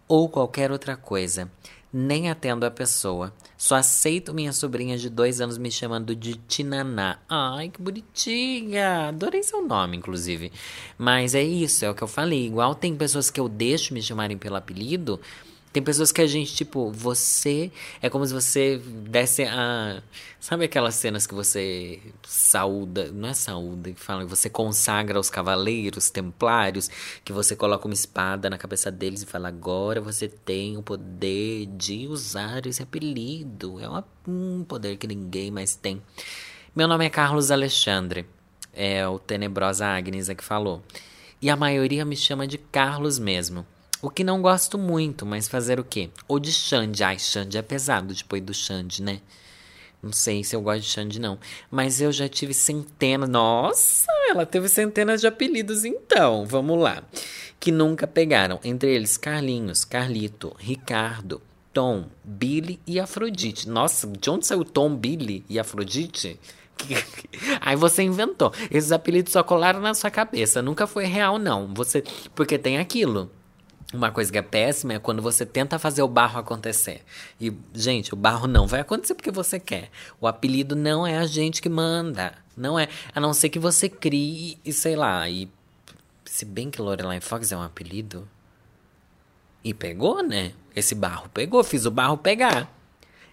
[0.08, 1.52] Ou qualquer outra coisa.
[1.94, 3.34] Nem atendo a pessoa.
[3.58, 7.20] Só aceito minha sobrinha de dois anos me chamando de Tinaná.
[7.28, 9.10] Ai, que bonitinha!
[9.10, 10.52] Adorei seu nome, inclusive.
[10.98, 12.46] Mas é isso, é o que eu falei.
[12.46, 15.20] Igual tem pessoas que eu deixo me chamarem pelo apelido.
[15.74, 17.72] Tem pessoas que a gente, tipo, você.
[18.02, 20.04] É como se você desse a.
[20.38, 23.10] Sabe aquelas cenas que você saúda.
[23.14, 26.90] Não é saúda, que fala você consagra os cavaleiros templários,
[27.24, 31.68] que você coloca uma espada na cabeça deles e fala: agora você tem o poder
[31.68, 33.80] de usar esse apelido.
[33.80, 36.02] É uma, um poder que ninguém mais tem.
[36.76, 38.26] Meu nome é Carlos Alexandre.
[38.74, 40.84] É o Tenebrosa Agnes que falou.
[41.42, 43.66] E a maioria me chama de Carlos mesmo.
[44.02, 46.10] O que não gosto muito, mas fazer o quê?
[46.28, 47.04] Ou de Xande.
[47.04, 49.22] Ai, Xande é pesado depois do Xande, né?
[50.02, 51.38] Não sei se eu gosto de Xande, não.
[51.70, 53.30] Mas eu já tive centenas.
[53.30, 56.46] Nossa, ela teve centenas de apelidos, então.
[56.48, 57.04] Vamos lá.
[57.60, 58.60] Que nunca pegaram.
[58.64, 61.40] Entre eles, Carlinhos, Carlito, Ricardo,
[61.72, 63.70] Tom, Billy e Afrodite.
[63.70, 66.40] Nossa, de onde saiu Tom, Billy e Afrodite?
[67.62, 68.52] Aí você inventou.
[68.72, 70.64] Esses apelidos só colaram na sua cabeça.
[70.64, 71.72] Nunca foi real, não.
[71.76, 72.04] Você.
[72.34, 73.30] Porque tem aquilo.
[73.94, 77.04] Uma coisa que é péssima é quando você tenta fazer o barro acontecer.
[77.40, 79.90] E, gente, o barro não vai acontecer porque você quer.
[80.20, 82.34] O apelido não é a gente que manda.
[82.56, 82.88] Não é.
[83.14, 85.30] A não ser que você crie e sei lá.
[85.30, 85.50] E
[86.24, 88.28] se bem que Lorelai Fox é um apelido.
[89.64, 90.54] E pegou, né?
[90.74, 91.62] Esse barro pegou.
[91.62, 92.72] Fiz o barro pegar.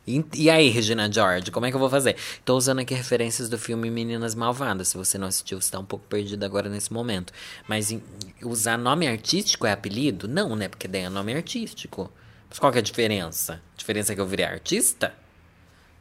[0.08, 2.16] E, e, aí, Regina George, como é que eu vou fazer?
[2.42, 4.88] Tô usando aqui referências do filme Meninas Malvadas.
[4.88, 7.30] Se você não assistiu, você tá um pouco perdido agora nesse momento.
[7.68, 8.02] Mas em,
[8.42, 10.26] usar nome artístico é apelido?
[10.26, 10.66] Não, né?
[10.66, 12.10] Porque daí é nome artístico.
[12.48, 13.60] Mas qual que é a diferença?
[13.74, 15.12] A diferença é que eu virei artista?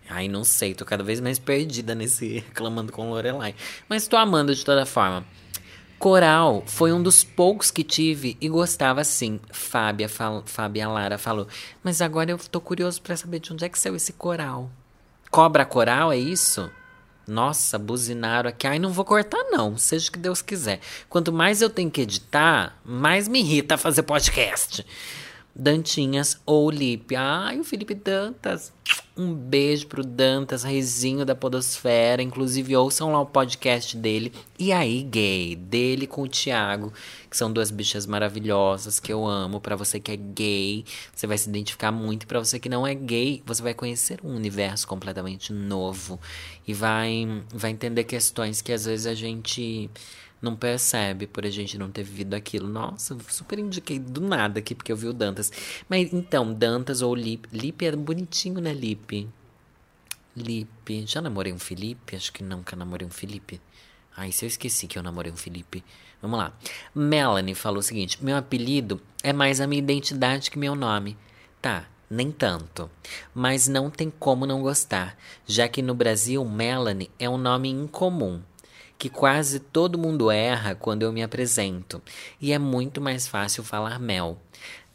[0.10, 3.54] Ai, não sei, tô cada vez mais perdida nesse reclamando com Lorelai.
[3.90, 5.26] Mas tô amando de toda forma.
[6.00, 9.40] Coral foi um dos poucos que tive e gostava sim.
[9.52, 11.48] Fábia, fal, Fábia Lara falou.
[11.84, 14.70] Mas agora eu tô curioso para saber de onde é que saiu esse coral.
[15.32, 16.70] Cobra coral, é isso?
[17.28, 18.68] Nossa, buzinaram aqui.
[18.68, 19.76] Ai, não vou cortar, não.
[19.78, 20.80] Seja o que Deus quiser.
[21.10, 24.86] Quanto mais eu tenho que editar, mais me irrita fazer podcast.
[25.54, 27.16] Dantinhas ou Lipe.
[27.16, 28.72] Ai, o Felipe Dantas.
[29.20, 32.22] Um beijo pro Dantas, reizinho da Podosfera.
[32.22, 34.32] Inclusive, ouçam lá o podcast dele.
[34.60, 36.94] E aí, gay, dele com o Thiago,
[37.28, 39.60] que são duas bichas maravilhosas que eu amo.
[39.60, 42.28] Para você que é gay, você vai se identificar muito.
[42.28, 46.20] Pra você que não é gay, você vai conhecer um universo completamente novo.
[46.68, 49.90] E vai, vai entender questões que às vezes a gente
[50.42, 52.68] não percebe por a gente não ter vivido aquilo.
[52.68, 55.52] Nossa, super indiquei do nada aqui porque eu vi o Dantas.
[55.90, 57.48] Mas então, Dantas ou Lip.
[57.52, 59.28] Lip é bonitinho, né, Lip?
[60.36, 61.06] Lipe.
[61.08, 62.16] Já namorei um Felipe?
[62.16, 63.60] Acho que nunca namorei um Felipe.
[64.16, 65.84] Ai, se eu esqueci que eu namorei um Felipe.
[66.22, 66.54] Vamos lá.
[66.94, 71.18] Melanie falou o seguinte: Meu apelido é mais a minha identidade que meu nome.
[71.62, 72.90] Tá, nem tanto.
[73.34, 78.42] Mas não tem como não gostar, já que no Brasil Melanie é um nome incomum,
[78.98, 82.02] que quase todo mundo erra quando eu me apresento,
[82.42, 84.38] e é muito mais fácil falar Mel.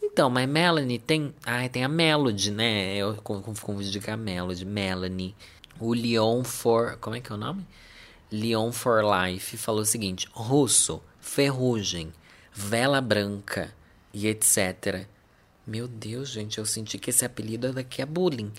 [0.02, 1.32] Então, mas Melanie tem.
[1.46, 2.94] Ai, tem a Melody, né?
[2.96, 4.64] Eu confundi com a Melody.
[4.64, 5.34] Melanie.
[5.80, 6.98] O Leon for.
[7.00, 7.66] Como é que é o nome?
[8.30, 12.12] Leon for Life falou o seguinte: russo, ferrugem,
[12.52, 13.72] vela branca
[14.12, 15.06] e etc.
[15.66, 18.52] Meu Deus, gente, eu senti que esse apelido daqui é bullying.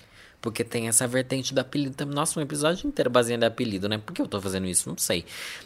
[0.44, 2.04] Porque tem essa vertente do apelido.
[2.04, 3.96] Nossa, um episódio inteiro baseado em apelido, né?
[3.96, 4.90] Por que eu tô fazendo isso?
[4.90, 5.24] Não sei.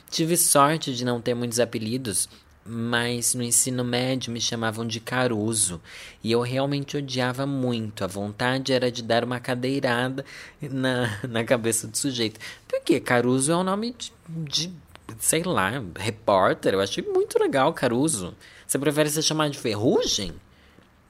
[0.09, 2.29] Tive sorte de não ter muitos apelidos
[2.71, 5.81] mas no ensino médio me chamavam de Caruso
[6.23, 8.05] e eu realmente odiava muito.
[8.05, 10.23] A vontade era de dar uma cadeirada
[10.61, 12.39] na, na cabeça do sujeito.
[12.69, 14.71] Porque Caruso é um nome de, de
[15.19, 16.75] sei lá, repórter.
[16.75, 18.37] Eu achei muito legal Caruso.
[18.67, 20.35] Você prefere ser chamado de Ferrugem?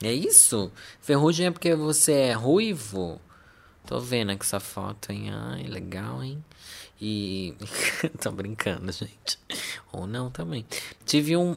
[0.01, 0.71] É isso?
[1.01, 3.21] Ferrugem é porque você é ruivo?
[3.89, 5.31] Tô vendo aqui essa foto, hein?
[5.33, 6.45] Ai, legal, hein?
[7.01, 7.55] E.
[8.21, 9.39] Tô brincando, gente.
[9.91, 10.67] Ou não também.
[11.07, 11.57] Tive um.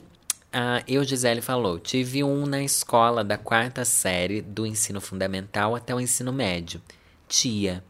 [0.50, 1.78] Ah, eu, Gisele, falou.
[1.78, 6.82] Tive um na escola da quarta série do ensino fundamental até o ensino médio.
[7.28, 7.84] Tia.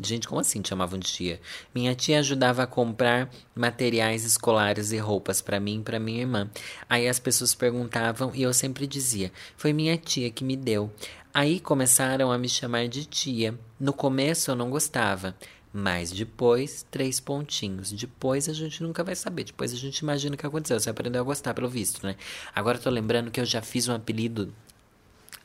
[0.00, 1.40] Gente, como assim chamavam de tia?
[1.74, 6.48] Minha tia ajudava a comprar materiais escolares e roupas para mim e para minha irmã.
[6.88, 10.90] Aí as pessoas perguntavam e eu sempre dizia: Foi minha tia que me deu.
[11.32, 13.58] Aí começaram a me chamar de tia.
[13.78, 15.34] No começo eu não gostava.
[15.72, 17.92] Mas depois, três pontinhos.
[17.92, 19.44] Depois a gente nunca vai saber.
[19.44, 20.80] Depois a gente imagina o que aconteceu.
[20.80, 22.16] Você aprendeu a gostar, pelo visto, né?
[22.54, 24.52] Agora eu tô lembrando que eu já fiz um apelido.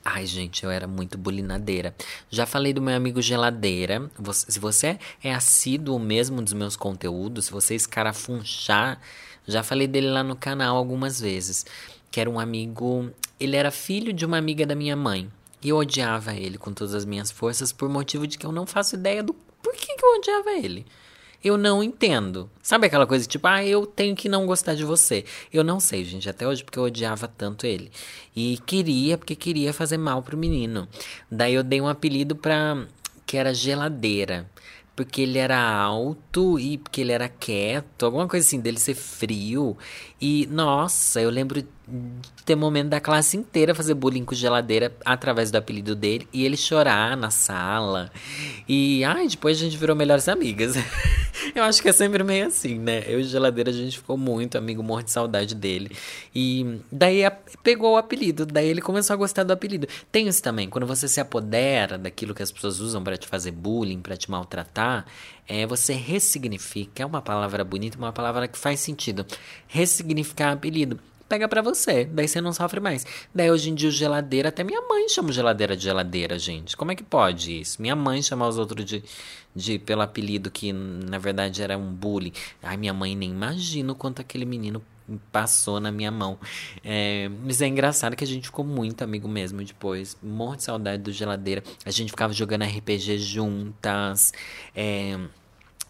[0.04, 1.94] Ai, gente, eu era muito bulinadeira.
[2.30, 4.10] Já falei do meu amigo Geladeira.
[4.34, 9.00] se você é assíduo mesmo dos meus conteúdos, se você escarafunchar,
[9.46, 11.66] já falei dele lá no canal algumas vezes.
[12.10, 13.12] Que era um amigo.
[13.40, 15.30] Ele era filho de uma amiga da minha mãe.
[15.64, 18.66] E eu odiava ele com todas as minhas forças por motivo de que eu não
[18.66, 20.86] faço ideia do por que, eu odiava ele?
[21.44, 22.50] Eu não entendo.
[22.62, 25.26] Sabe aquela coisa tipo, ah, eu tenho que não gostar de você.
[25.52, 27.92] Eu não sei, gente, até hoje, porque eu odiava tanto ele.
[28.36, 30.88] E queria, porque queria fazer mal pro menino.
[31.32, 32.86] Daí eu dei um apelido pra.
[33.26, 34.50] que era geladeira
[34.96, 39.76] porque ele era alto e porque ele era quieto, alguma coisa assim, dele ser frio.
[40.22, 41.64] E, nossa, eu lembro
[42.46, 46.56] ter momento da classe inteira fazer bullying com geladeira através do apelido dele e ele
[46.56, 48.12] chorar na sala.
[48.68, 50.76] E, ai, depois a gente virou melhores amigas.
[51.54, 53.04] eu acho que é sempre meio assim, né?
[53.06, 55.92] Eu e geladeira a gente ficou muito amigo, morro de saudade dele.
[56.34, 57.22] E daí
[57.62, 59.88] pegou o apelido, daí ele começou a gostar do apelido.
[60.12, 63.52] Tem isso também, quando você se apodera daquilo que as pessoas usam para te fazer
[63.52, 65.06] bullying, para te maltratar,
[65.48, 69.26] é você ressignifica, é uma palavra bonita, uma palavra que faz sentido.
[69.68, 71.00] Ressignificar apelido
[71.34, 72.06] pega para você.
[72.06, 73.06] Daí você não sofre mais.
[73.34, 76.78] Daí hoje em dia o geladeira, até minha mãe chama geladeira de geladeira, gente.
[76.78, 77.82] Como é que pode isso?
[77.82, 79.04] Minha mãe chama os outros de,
[79.56, 82.34] de pelo apelido que na verdade era um bullying.
[82.62, 84.80] Ai, minha mãe nem imagina o quanto aquele menino
[85.32, 86.38] passou na minha mão.
[86.84, 90.16] É, mas é engraçado que a gente ficou muito amigo mesmo depois.
[90.22, 91.64] Morro de saudade do geladeira.
[91.84, 94.32] A gente ficava jogando RPG juntas.
[94.76, 95.18] É,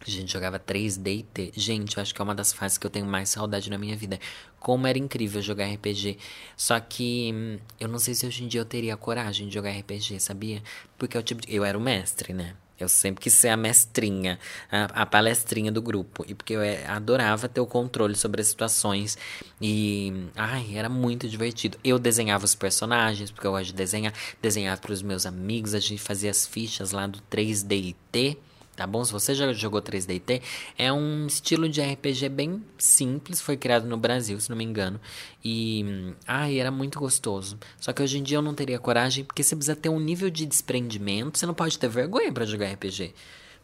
[0.09, 1.51] a gente jogava 3D e T.
[1.55, 3.95] Gente, eu acho que é uma das fases que eu tenho mais saudade na minha
[3.95, 4.19] vida.
[4.59, 6.17] Como era incrível jogar RPG.
[6.55, 9.71] Só que hum, eu não sei se hoje em dia eu teria coragem de jogar
[9.71, 10.61] RPG, sabia?
[10.97, 12.55] Porque eu, tipo, eu era o mestre, né?
[12.79, 14.39] Eu sempre quis ser a mestrinha,
[14.71, 16.25] a, a palestrinha do grupo.
[16.27, 19.17] E porque eu é, adorava ter o controle sobre as situações.
[19.61, 21.77] E, ai, era muito divertido.
[21.83, 24.13] Eu desenhava os personagens, porque eu gosto de desenhar.
[24.41, 28.37] Desenhava para os meus amigos, a gente fazia as fichas lá do 3DT
[28.75, 29.03] tá bom?
[29.03, 30.41] Se você já jogou 3DT,
[30.77, 34.99] é um estilo de RPG bem simples, foi criado no Brasil, se não me engano.
[35.43, 37.57] E, ai, era muito gostoso.
[37.79, 40.29] Só que hoje em dia eu não teria coragem, porque você precisa ter um nível
[40.29, 43.13] de desprendimento, você não pode ter vergonha para jogar RPG.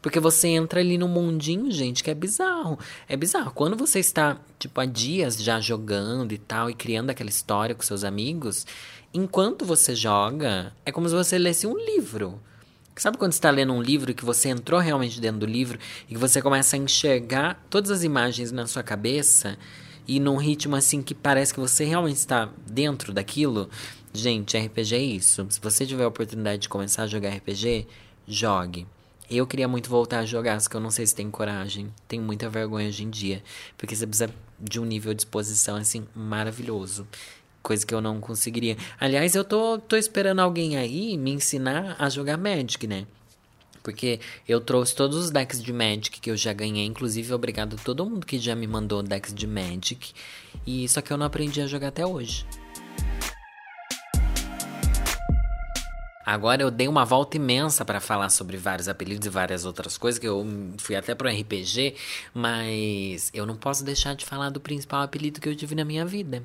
[0.01, 2.79] Porque você entra ali no mundinho, gente, que é bizarro.
[3.07, 3.51] É bizarro.
[3.51, 7.81] Quando você está, tipo, há dias já jogando e tal, e criando aquela história com
[7.81, 8.65] seus amigos,
[9.13, 12.39] enquanto você joga, é como se você lesse um livro.
[12.99, 16.15] Sabe quando você está lendo um livro que você entrou realmente dentro do livro e
[16.15, 19.57] que você começa a enxergar todas as imagens na sua cabeça
[20.05, 23.69] e num ritmo assim que parece que você realmente está dentro daquilo?
[24.11, 25.47] Gente, RPG é isso.
[25.49, 27.87] Se você tiver a oportunidade de começar a jogar RPG,
[28.27, 28.85] jogue.
[29.31, 31.93] Eu queria muito voltar a jogar, só que eu não sei se tenho coragem.
[32.05, 33.41] Tenho muita vergonha hoje em dia.
[33.77, 37.07] Porque você precisa de um nível de exposição, assim, maravilhoso
[37.61, 38.77] coisa que eu não conseguiria.
[38.99, 43.05] Aliás, eu tô, tô esperando alguém aí me ensinar a jogar Magic, né?
[43.81, 46.85] Porque eu trouxe todos os decks de Magic que eu já ganhei.
[46.85, 50.13] Inclusive, obrigado a todo mundo que já me mandou decks de Magic.
[50.65, 52.45] E só que eu não aprendi a jogar até hoje.
[56.29, 60.19] Agora eu dei uma volta imensa para falar sobre vários apelidos e várias outras coisas,
[60.19, 60.45] que eu
[60.77, 61.95] fui até pro RPG,
[62.35, 66.05] mas eu não posso deixar de falar do principal apelido que eu tive na minha
[66.05, 66.43] vida.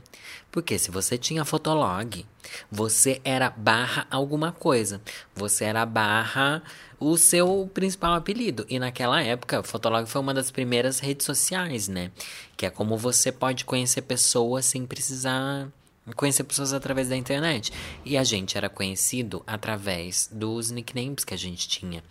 [0.51, 2.25] Porque se você tinha Fotolog,
[2.73, 5.03] você era barra alguma coisa.
[5.37, 6.62] Você era barra
[6.99, 8.64] o seu principal apelido.
[8.70, 12.11] E naquela época, Fotolog foi uma das primeiras redes sociais, né?
[12.57, 15.68] Que é como você pode conhecer pessoas sem precisar
[16.12, 17.72] conhecer pessoas através da internet.
[18.04, 22.02] E a gente era conhecido através dos nicknames que a gente tinha.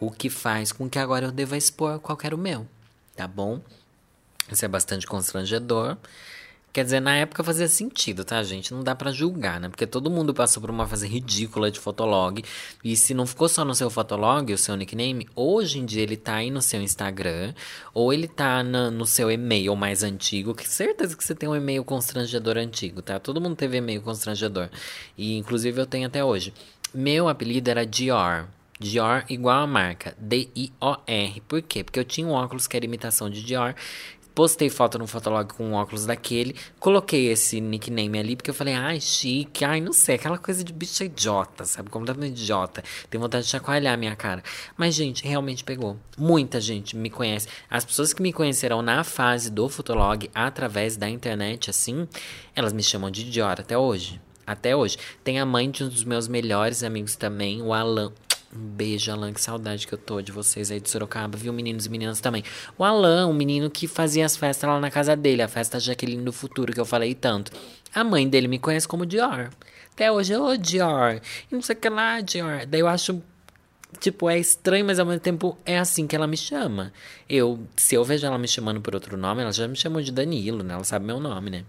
[0.00, 2.66] O que faz com que agora eu deva expor qual era o meu,
[3.14, 3.60] tá bom?
[4.50, 5.96] Isso é bastante constrangedor.
[6.76, 8.74] Quer dizer, na época fazia sentido, tá, gente?
[8.74, 9.70] Não dá para julgar, né?
[9.70, 12.44] Porque todo mundo passou por uma fase ridícula de fotolog.
[12.84, 16.18] E se não ficou só no seu fotolog, o seu nickname, hoje em dia ele
[16.18, 17.54] tá aí no seu Instagram,
[17.94, 21.56] ou ele tá na, no seu e-mail mais antigo, que certeza que você tem um
[21.56, 23.18] e-mail constrangedor antigo, tá?
[23.18, 24.68] Todo mundo teve e-mail constrangedor.
[25.16, 26.52] E inclusive eu tenho até hoje.
[26.92, 28.48] Meu apelido era Dior.
[28.78, 31.40] Dior igual a marca, D-I-O-R.
[31.48, 31.82] Por quê?
[31.82, 33.74] Porque eu tinha um óculos que era imitação de Dior
[34.36, 36.54] Postei foto no Fotolog com um óculos daquele.
[36.78, 40.74] Coloquei esse nickname ali, porque eu falei, ai, chique, ai, não sei, aquela coisa de
[40.74, 41.88] bicho idiota, sabe?
[41.88, 42.84] Completamente idiota.
[43.08, 44.44] Tem vontade de chacoalhar a minha cara.
[44.76, 45.96] Mas, gente, realmente pegou.
[46.18, 47.48] Muita gente me conhece.
[47.70, 52.06] As pessoas que me conheceram na fase do Fotolog, através da internet, assim,
[52.54, 54.20] elas me chamam de idiota até hoje.
[54.46, 54.98] Até hoje.
[55.24, 58.12] Tem a mãe de um dos meus melhores amigos também, o Alan.
[58.56, 61.84] Um beijo, Alan, que saudade que eu tô de vocês aí de Sorocaba, viu, meninos
[61.84, 62.42] e meninas também.
[62.78, 66.24] O Alan, um menino que fazia as festas lá na casa dele, a festa Jaqueline
[66.24, 67.52] do Futuro, que eu falei tanto.
[67.94, 69.50] A mãe dele me conhece como Dior.
[69.92, 72.64] Até hoje, ô Dior, e não sei o que lá, Dior.
[72.66, 73.22] Daí eu acho
[74.00, 76.92] Tipo, é estranho, mas ao mesmo tempo é assim que ela me chama.
[77.28, 80.12] Eu, se eu vejo ela me chamando por outro nome, ela já me chamou de
[80.12, 80.74] Danilo, né?
[80.74, 81.64] Ela sabe meu nome, né?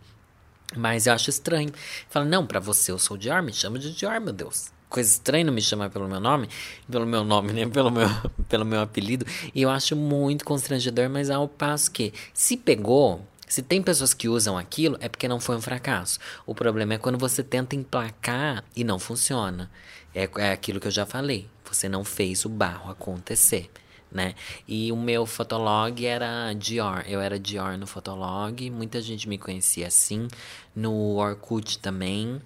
[0.76, 1.72] Mas eu acho estranho.
[2.10, 5.52] Fala, não, para você eu sou Dior, me chama de Dior, meu Deus coisa estranha
[5.52, 6.50] me chamar pelo meu nome,
[6.90, 7.68] pelo meu nome, né?
[7.68, 8.08] Pelo meu,
[8.48, 9.26] pelo meu apelido.
[9.54, 14.28] E eu acho muito constrangedor, mas ao passo que, se pegou, se tem pessoas que
[14.28, 16.20] usam aquilo, é porque não foi um fracasso.
[16.46, 19.72] O problema é quando você tenta emplacar e não funciona.
[20.14, 21.48] É, é aquilo que eu já falei.
[21.66, 23.70] Você não fez o barro acontecer.
[24.12, 24.36] Né?
[24.66, 27.04] E o meu fotolog era Dior.
[27.08, 28.70] Eu era Dior no fotolog.
[28.70, 30.28] Muita gente me conhecia assim.
[30.76, 32.42] No Orkut também.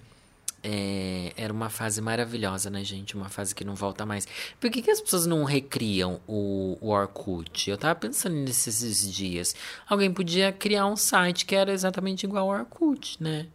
[0.64, 3.16] É, era uma fase maravilhosa, né, gente?
[3.16, 4.28] Uma fase que não volta mais.
[4.60, 7.68] Por que, que as pessoas não recriam o, o Orkut?
[7.68, 9.56] Eu tava pensando nesses dias.
[9.88, 13.48] Alguém podia criar um site que era exatamente igual ao Orkut, né?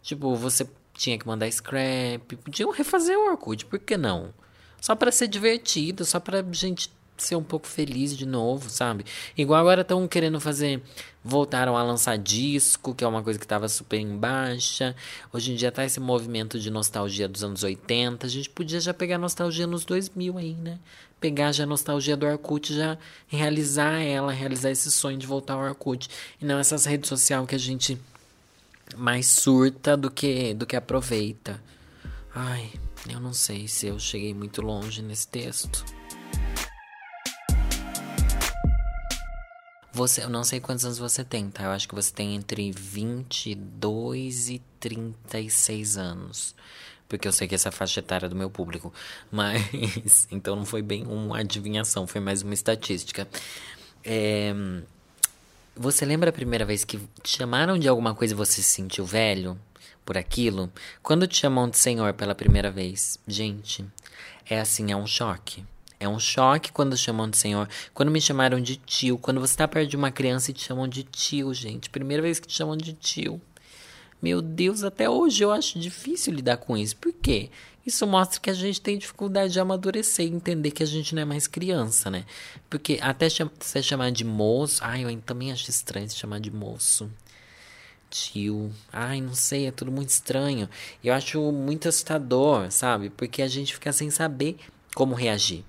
[0.00, 2.36] Tipo, você tinha que mandar scrap.
[2.36, 4.32] Podiam refazer o Orkut, por que não?
[4.80, 9.04] Só para ser divertido, só pra gente ser um pouco feliz de novo, sabe?
[9.36, 10.82] Igual agora estão querendo fazer.
[11.22, 14.94] Voltaram a lançar disco, que é uma coisa que estava super em baixa.
[15.32, 18.26] Hoje em dia tá esse movimento de nostalgia dos anos 80.
[18.26, 20.78] A gente podia já pegar nostalgia nos 2000 aí, né?
[21.20, 25.60] Pegar já a nostalgia do Orkut, já realizar ela, realizar esse sonho de voltar ao
[25.60, 26.10] Orkut.
[26.40, 27.98] E não essas redes sociais que a gente
[28.96, 31.62] mais surta do que, do que aproveita.
[32.34, 32.70] Ai,
[33.08, 35.84] eu não sei se eu cheguei muito longe nesse texto.
[39.94, 41.62] Você, eu não sei quantos anos você tem, tá?
[41.62, 46.52] Eu acho que você tem entre 22 e 36 anos.
[47.08, 48.92] Porque eu sei que essa é faixa etária do meu público.
[49.30, 50.26] Mas.
[50.32, 53.28] Então não foi bem uma adivinhação, foi mais uma estatística.
[54.02, 54.52] É,
[55.76, 59.06] você lembra a primeira vez que te chamaram de alguma coisa e você se sentiu
[59.06, 59.56] velho
[60.04, 60.72] por aquilo?
[61.04, 63.16] Quando te chamam de senhor pela primeira vez?
[63.28, 63.84] Gente,
[64.44, 65.64] é assim, é um choque.
[65.98, 67.68] É um choque quando chamam de senhor.
[67.92, 69.16] Quando me chamaram de tio.
[69.18, 71.88] Quando você tá perto de uma criança e te chamam de tio, gente.
[71.90, 73.40] Primeira vez que te chamam de tio.
[74.20, 76.96] Meu Deus, até hoje eu acho difícil lidar com isso.
[76.96, 77.50] Por quê?
[77.86, 81.22] Isso mostra que a gente tem dificuldade de amadurecer e entender que a gente não
[81.22, 82.24] é mais criança, né?
[82.70, 84.82] Porque até ser chamar de moço.
[84.82, 87.10] Ai, eu também acho estranho se chamar de moço.
[88.08, 88.72] Tio.
[88.90, 90.70] Ai, não sei, é tudo muito estranho.
[91.02, 93.10] Eu acho muito assustador, sabe?
[93.10, 94.56] Porque a gente fica sem saber
[94.94, 95.64] como reagir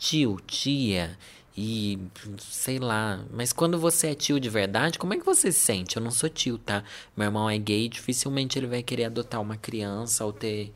[0.00, 1.16] tio, tia
[1.56, 1.98] e
[2.38, 3.22] sei lá.
[3.30, 5.96] Mas quando você é tio de verdade, como é que você se sente?
[5.96, 6.82] Eu não sou tio, tá?
[7.14, 10.72] Meu irmão é gay, dificilmente ele vai querer adotar uma criança ou ter,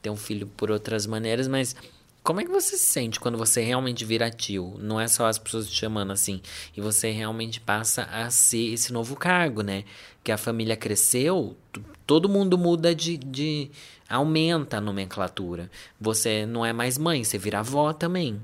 [0.00, 1.74] ter um filho por outras maneiras, mas
[2.22, 4.76] como é que você se sente quando você realmente vira tio?
[4.78, 6.40] Não é só as pessoas te chamando assim.
[6.76, 9.84] E você realmente passa a ser esse novo cargo, né?
[10.22, 11.56] Que a família cresceu,
[12.06, 13.70] todo mundo muda de, de.
[14.08, 15.70] aumenta a nomenclatura.
[16.00, 18.40] Você não é mais mãe, você vira avó também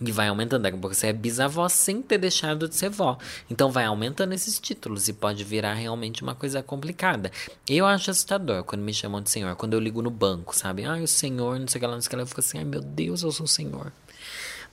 [0.00, 0.62] E vai aumentando.
[0.62, 3.18] Daqui a pouco você é bisavó sem ter deixado de ser vó.
[3.50, 7.30] Então vai aumentando esses títulos e pode virar realmente uma coisa complicada.
[7.68, 9.54] Eu acho assustador quando me chamam de senhor.
[9.56, 10.84] Quando eu ligo no banco, sabe?
[10.84, 12.22] Ai, o senhor, não sei o que lá, não sei o que lá.
[12.22, 13.92] Eu fico assim, ai meu Deus, eu sou o senhor.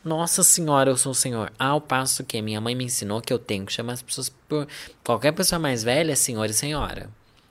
[0.03, 1.51] Nossa senhora, eu sou o senhor.
[1.59, 4.67] Ao passo que minha mãe me ensinou que eu tenho que chamar as pessoas por.
[5.03, 7.09] Qualquer pessoa mais velha, senhor e senhora.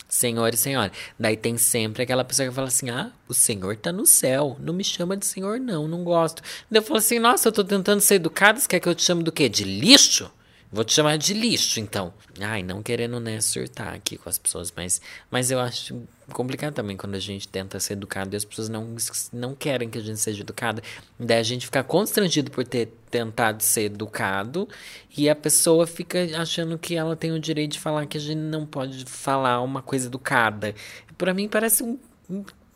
[0.08, 0.90] Senhor e senhora.
[1.18, 4.56] Daí tem sempre aquela pessoa que fala assim: Ah, o senhor tá no céu.
[4.58, 6.42] Não me chama de senhor, não, não gosto.
[6.70, 8.58] Daí eu falo assim: Nossa, eu tô tentando ser educado.
[8.58, 9.48] Você quer que eu te chame do quê?
[9.48, 10.30] De lixo?
[10.70, 12.12] Vou te chamar de lixo, então.
[12.40, 15.00] Ai, não querendo, né, surtar aqui com as pessoas, mas,
[15.30, 16.02] mas eu acho
[16.32, 18.94] complicado também quando a gente tenta ser educado e as pessoas não,
[19.32, 20.82] não querem que a gente seja educado.
[21.18, 24.68] Daí a gente fica constrangido por ter tentado ser educado
[25.16, 28.36] e a pessoa fica achando que ela tem o direito de falar que a gente
[28.38, 30.74] não pode falar uma coisa educada.
[31.16, 31.98] Para mim parece um,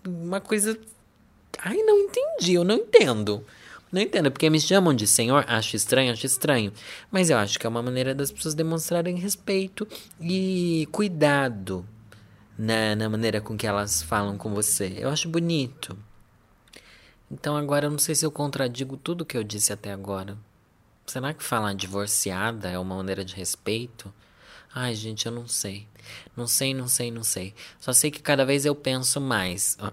[0.07, 0.78] uma coisa.
[1.59, 3.45] Ai, não entendi, eu não entendo.
[3.93, 6.72] Não entendo, porque me chamam de senhor, acho estranho, acho estranho.
[7.11, 9.86] Mas eu acho que é uma maneira das pessoas demonstrarem respeito
[10.18, 11.86] e cuidado
[12.57, 14.95] na, na maneira com que elas falam com você.
[14.97, 15.95] Eu acho bonito.
[17.30, 20.38] Então agora eu não sei se eu contradigo tudo que eu disse até agora.
[21.07, 24.12] Será que falar divorciada é uma maneira de respeito?
[24.74, 25.86] Ai, gente, eu não sei.
[26.34, 27.55] Não sei, não sei, não sei.
[27.78, 29.76] Só sei que cada vez eu penso mais.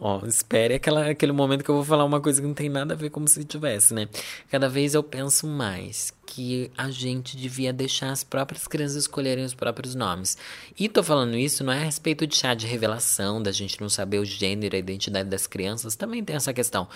[0.00, 2.94] Ó, espere aquela, aquele momento que eu vou falar uma coisa que não tem nada
[2.94, 4.08] a ver como se tivesse, né?
[4.50, 9.54] Cada vez eu penso mais que a gente devia deixar as próprias crianças escolherem os
[9.54, 10.38] próprios nomes.
[10.78, 13.88] E tô falando isso não é a respeito de chá de revelação, da gente não
[13.88, 16.88] saber o gênero, a identidade das crianças, também tem essa questão.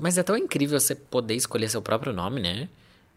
[0.00, 2.68] Mas é tão incrível você poder escolher seu próprio nome, né?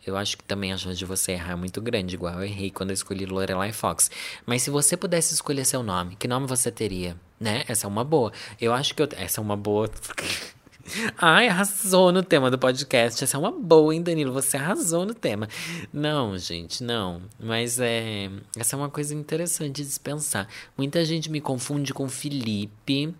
[0.05, 2.69] Eu acho que também a chance de você errar é muito grande, igual eu errei
[2.69, 4.11] quando eu escolhi Lorelai Fox.
[4.45, 7.17] Mas se você pudesse escolher seu nome, que nome você teria?
[7.39, 7.63] Né?
[7.67, 8.31] Essa é uma boa.
[8.59, 9.09] Eu acho que eu...
[9.17, 9.89] Essa é uma boa.
[11.17, 13.23] Ai, arrasou no tema do podcast.
[13.23, 14.31] Essa é uma boa, hein, Danilo?
[14.33, 15.47] Você arrasou no tema.
[15.91, 17.21] Não, gente, não.
[17.39, 18.29] Mas é.
[18.57, 20.47] Essa é uma coisa interessante de se pensar.
[20.77, 23.13] Muita gente me confunde com Felipe.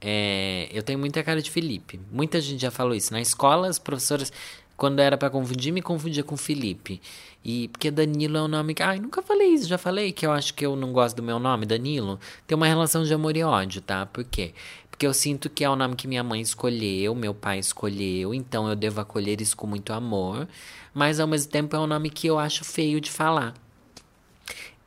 [0.00, 2.00] É, eu tenho muita cara de Felipe.
[2.10, 3.12] Muita gente já falou isso.
[3.12, 4.32] Na escola, as professoras
[4.78, 7.02] quando era para confundir, me confundia com Felipe.
[7.44, 8.82] E porque Danilo é um nome que.
[8.82, 11.40] Ai, nunca falei isso, já falei que eu acho que eu não gosto do meu
[11.40, 12.18] nome, Danilo.
[12.46, 14.06] Tem uma relação de amor e ódio, tá?
[14.06, 14.54] Por quê?
[14.88, 18.68] Porque eu sinto que é o nome que minha mãe escolheu, meu pai escolheu, então
[18.68, 20.46] eu devo acolher isso com muito amor.
[20.94, 23.54] Mas ao mesmo tempo é um nome que eu acho feio de falar.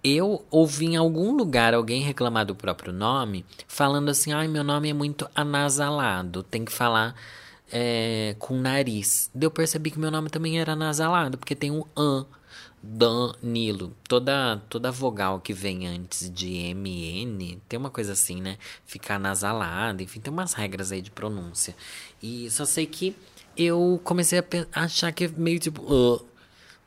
[0.02, 4.90] Eu ouvi em algum lugar alguém reclamar do próprio nome, falando assim: ai, meu nome
[4.90, 7.14] é muito anasalado, tem que falar
[7.72, 9.32] é, com nariz.
[9.40, 12.26] Eu percebi que meu nome também era nasalado, porque tem um an.
[12.84, 13.96] Danilo.
[14.08, 18.58] Toda, toda vogal que vem antes de MN, tem uma coisa assim, né?
[18.86, 21.76] Ficar nasalada, enfim, tem umas regras aí de pronúncia.
[22.22, 23.16] E só sei que
[23.56, 24.46] eu comecei a
[24.84, 25.82] achar que é meio tipo.
[25.84, 26.31] Uh,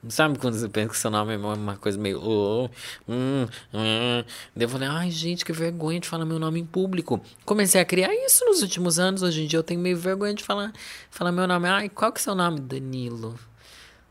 [0.08, 2.20] Sabe quando você pensa que seu nome é uma coisa meio.
[2.22, 2.68] Oh,
[3.08, 4.24] hum, hum.
[4.54, 7.20] Daí eu falei, ai gente, que vergonha de falar meu nome em público.
[7.44, 9.22] Comecei a criar isso nos últimos anos.
[9.22, 10.72] Hoje em dia eu tenho meio vergonha de falar,
[11.10, 11.68] falar meu nome.
[11.68, 12.60] Ai, qual que é seu nome?
[12.60, 13.38] Danilo.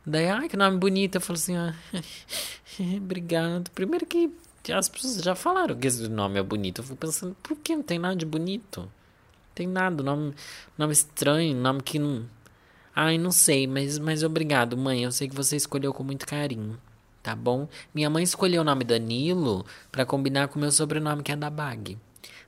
[0.06, 1.16] Daí, ai, que nome bonito.
[1.16, 1.76] Eu falo assim, ah,
[2.98, 3.70] obrigado.
[3.72, 4.32] Primeiro que
[4.72, 6.80] as pessoas já falaram que esse nome é bonito.
[6.80, 8.82] Eu fico pensando, por que não tem nada de bonito?
[8.82, 8.89] Não
[9.54, 10.34] tem nada, nome,
[10.78, 12.26] nome estranho, nome que não
[12.96, 15.04] Ai, não sei, mas, mas obrigado, mãe.
[15.04, 16.80] Eu sei que você escolheu com muito carinho.
[17.24, 17.68] Tá bom?
[17.94, 21.50] Minha mãe escolheu o nome Danilo para combinar com o meu sobrenome, que é da
[21.50, 21.98] Bag.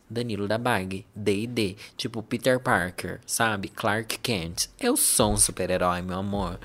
[0.08, 3.70] Danilo da Bag, D&D, tipo Peter Parker, sabe?
[3.70, 4.68] Clark Kent.
[4.80, 6.60] Eu sou um super-herói, meu amor.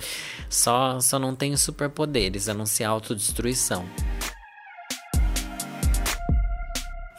[0.50, 3.88] Só, só não tenho superpoderes, a não ser autodestruição.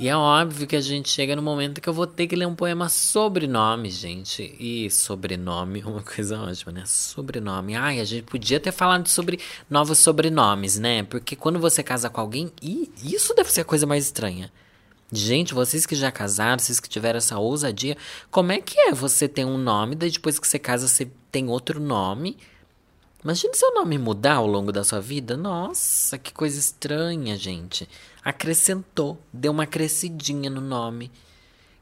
[0.01, 2.47] E é óbvio que a gente chega no momento que eu vou ter que ler
[2.47, 4.55] um poema sobre nome, gente.
[4.59, 6.83] E sobrenome é uma coisa ótima, né?
[6.87, 7.75] Sobrenome.
[7.75, 9.39] Ai, a gente podia ter falado sobre
[9.69, 11.03] novos sobrenomes, né?
[11.03, 12.51] Porque quando você casa com alguém,
[13.03, 14.51] isso deve ser a coisa mais estranha.
[15.11, 17.95] Gente, vocês que já casaram, vocês que tiveram essa ousadia,
[18.31, 21.47] como é que é você ter um nome, daí depois que você casa você tem
[21.47, 22.37] outro nome?
[23.23, 25.37] Imagina seu nome mudar ao longo da sua vida.
[25.37, 27.87] Nossa, que coisa estranha, gente.
[28.23, 31.11] Acrescentou, deu uma crescidinha no nome.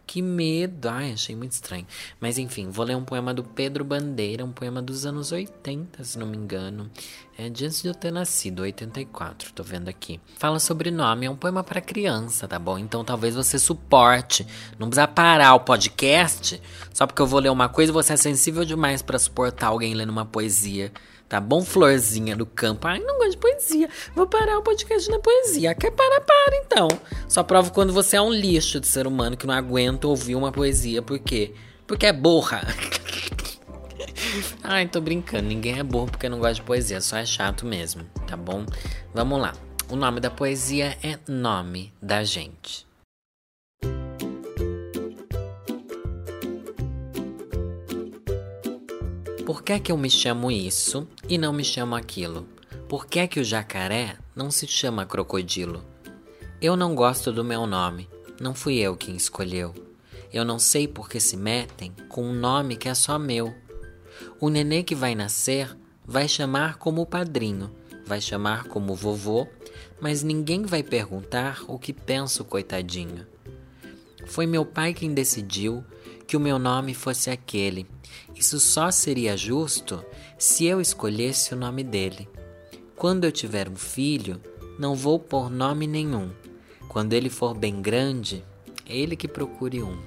[0.10, 0.90] Que medo.
[0.90, 1.86] Ai, achei muito estranho.
[2.20, 6.18] Mas enfim, vou ler um poema do Pedro Bandeira, um poema dos anos 80, se
[6.18, 6.90] não me engano.
[7.38, 10.20] É de antes de eu ter nascido, 84, tô vendo aqui.
[10.40, 12.80] Fala sobre nome, é um poema para criança, tá bom?
[12.80, 14.48] Então talvez você suporte.
[14.80, 16.60] Não precisa parar o podcast
[16.92, 19.94] só porque eu vou ler uma coisa e você é sensível demais para suportar alguém
[19.94, 20.92] lendo uma poesia.
[21.30, 22.88] Tá bom, florzinha do campo?
[22.88, 23.88] Ai, não gosto de poesia.
[24.16, 25.76] Vou parar o podcast na poesia.
[25.76, 26.88] Quer parar, para então.
[27.28, 30.52] Só prova quando você é um lixo de ser humano que não aguenta ouvir uma
[30.52, 31.04] poesia.
[31.04, 31.54] Por quê?
[31.86, 32.62] Porque é burra.
[34.64, 35.48] Ai, tô brincando.
[35.48, 38.66] Ninguém é burro porque não gosta de poesia, só é chato mesmo, tá bom?
[39.14, 39.54] Vamos lá.
[39.88, 42.89] O nome da poesia é Nome da Gente.
[49.50, 52.48] Por que é que eu me chamo isso e não me chamo aquilo?
[52.88, 55.84] Por que é que o jacaré não se chama crocodilo?
[56.62, 58.08] Eu não gosto do meu nome,
[58.40, 59.74] não fui eu quem escolheu.
[60.32, 63.52] Eu não sei por que se metem com um nome que é só meu.
[64.40, 65.76] O nenê que vai nascer
[66.06, 67.72] vai chamar como padrinho,
[68.06, 69.48] vai chamar como vovô,
[70.00, 73.26] mas ninguém vai perguntar o que penso, coitadinho.
[74.28, 75.84] Foi meu pai quem decidiu
[76.30, 77.88] que o meu nome fosse aquele.
[78.36, 80.06] Isso só seria justo
[80.38, 82.30] se eu escolhesse o nome dele.
[82.96, 84.40] Quando eu tiver um filho,
[84.78, 86.30] não vou pôr nome nenhum.
[86.88, 88.46] Quando ele for bem grande,
[88.86, 89.98] ele que procure um.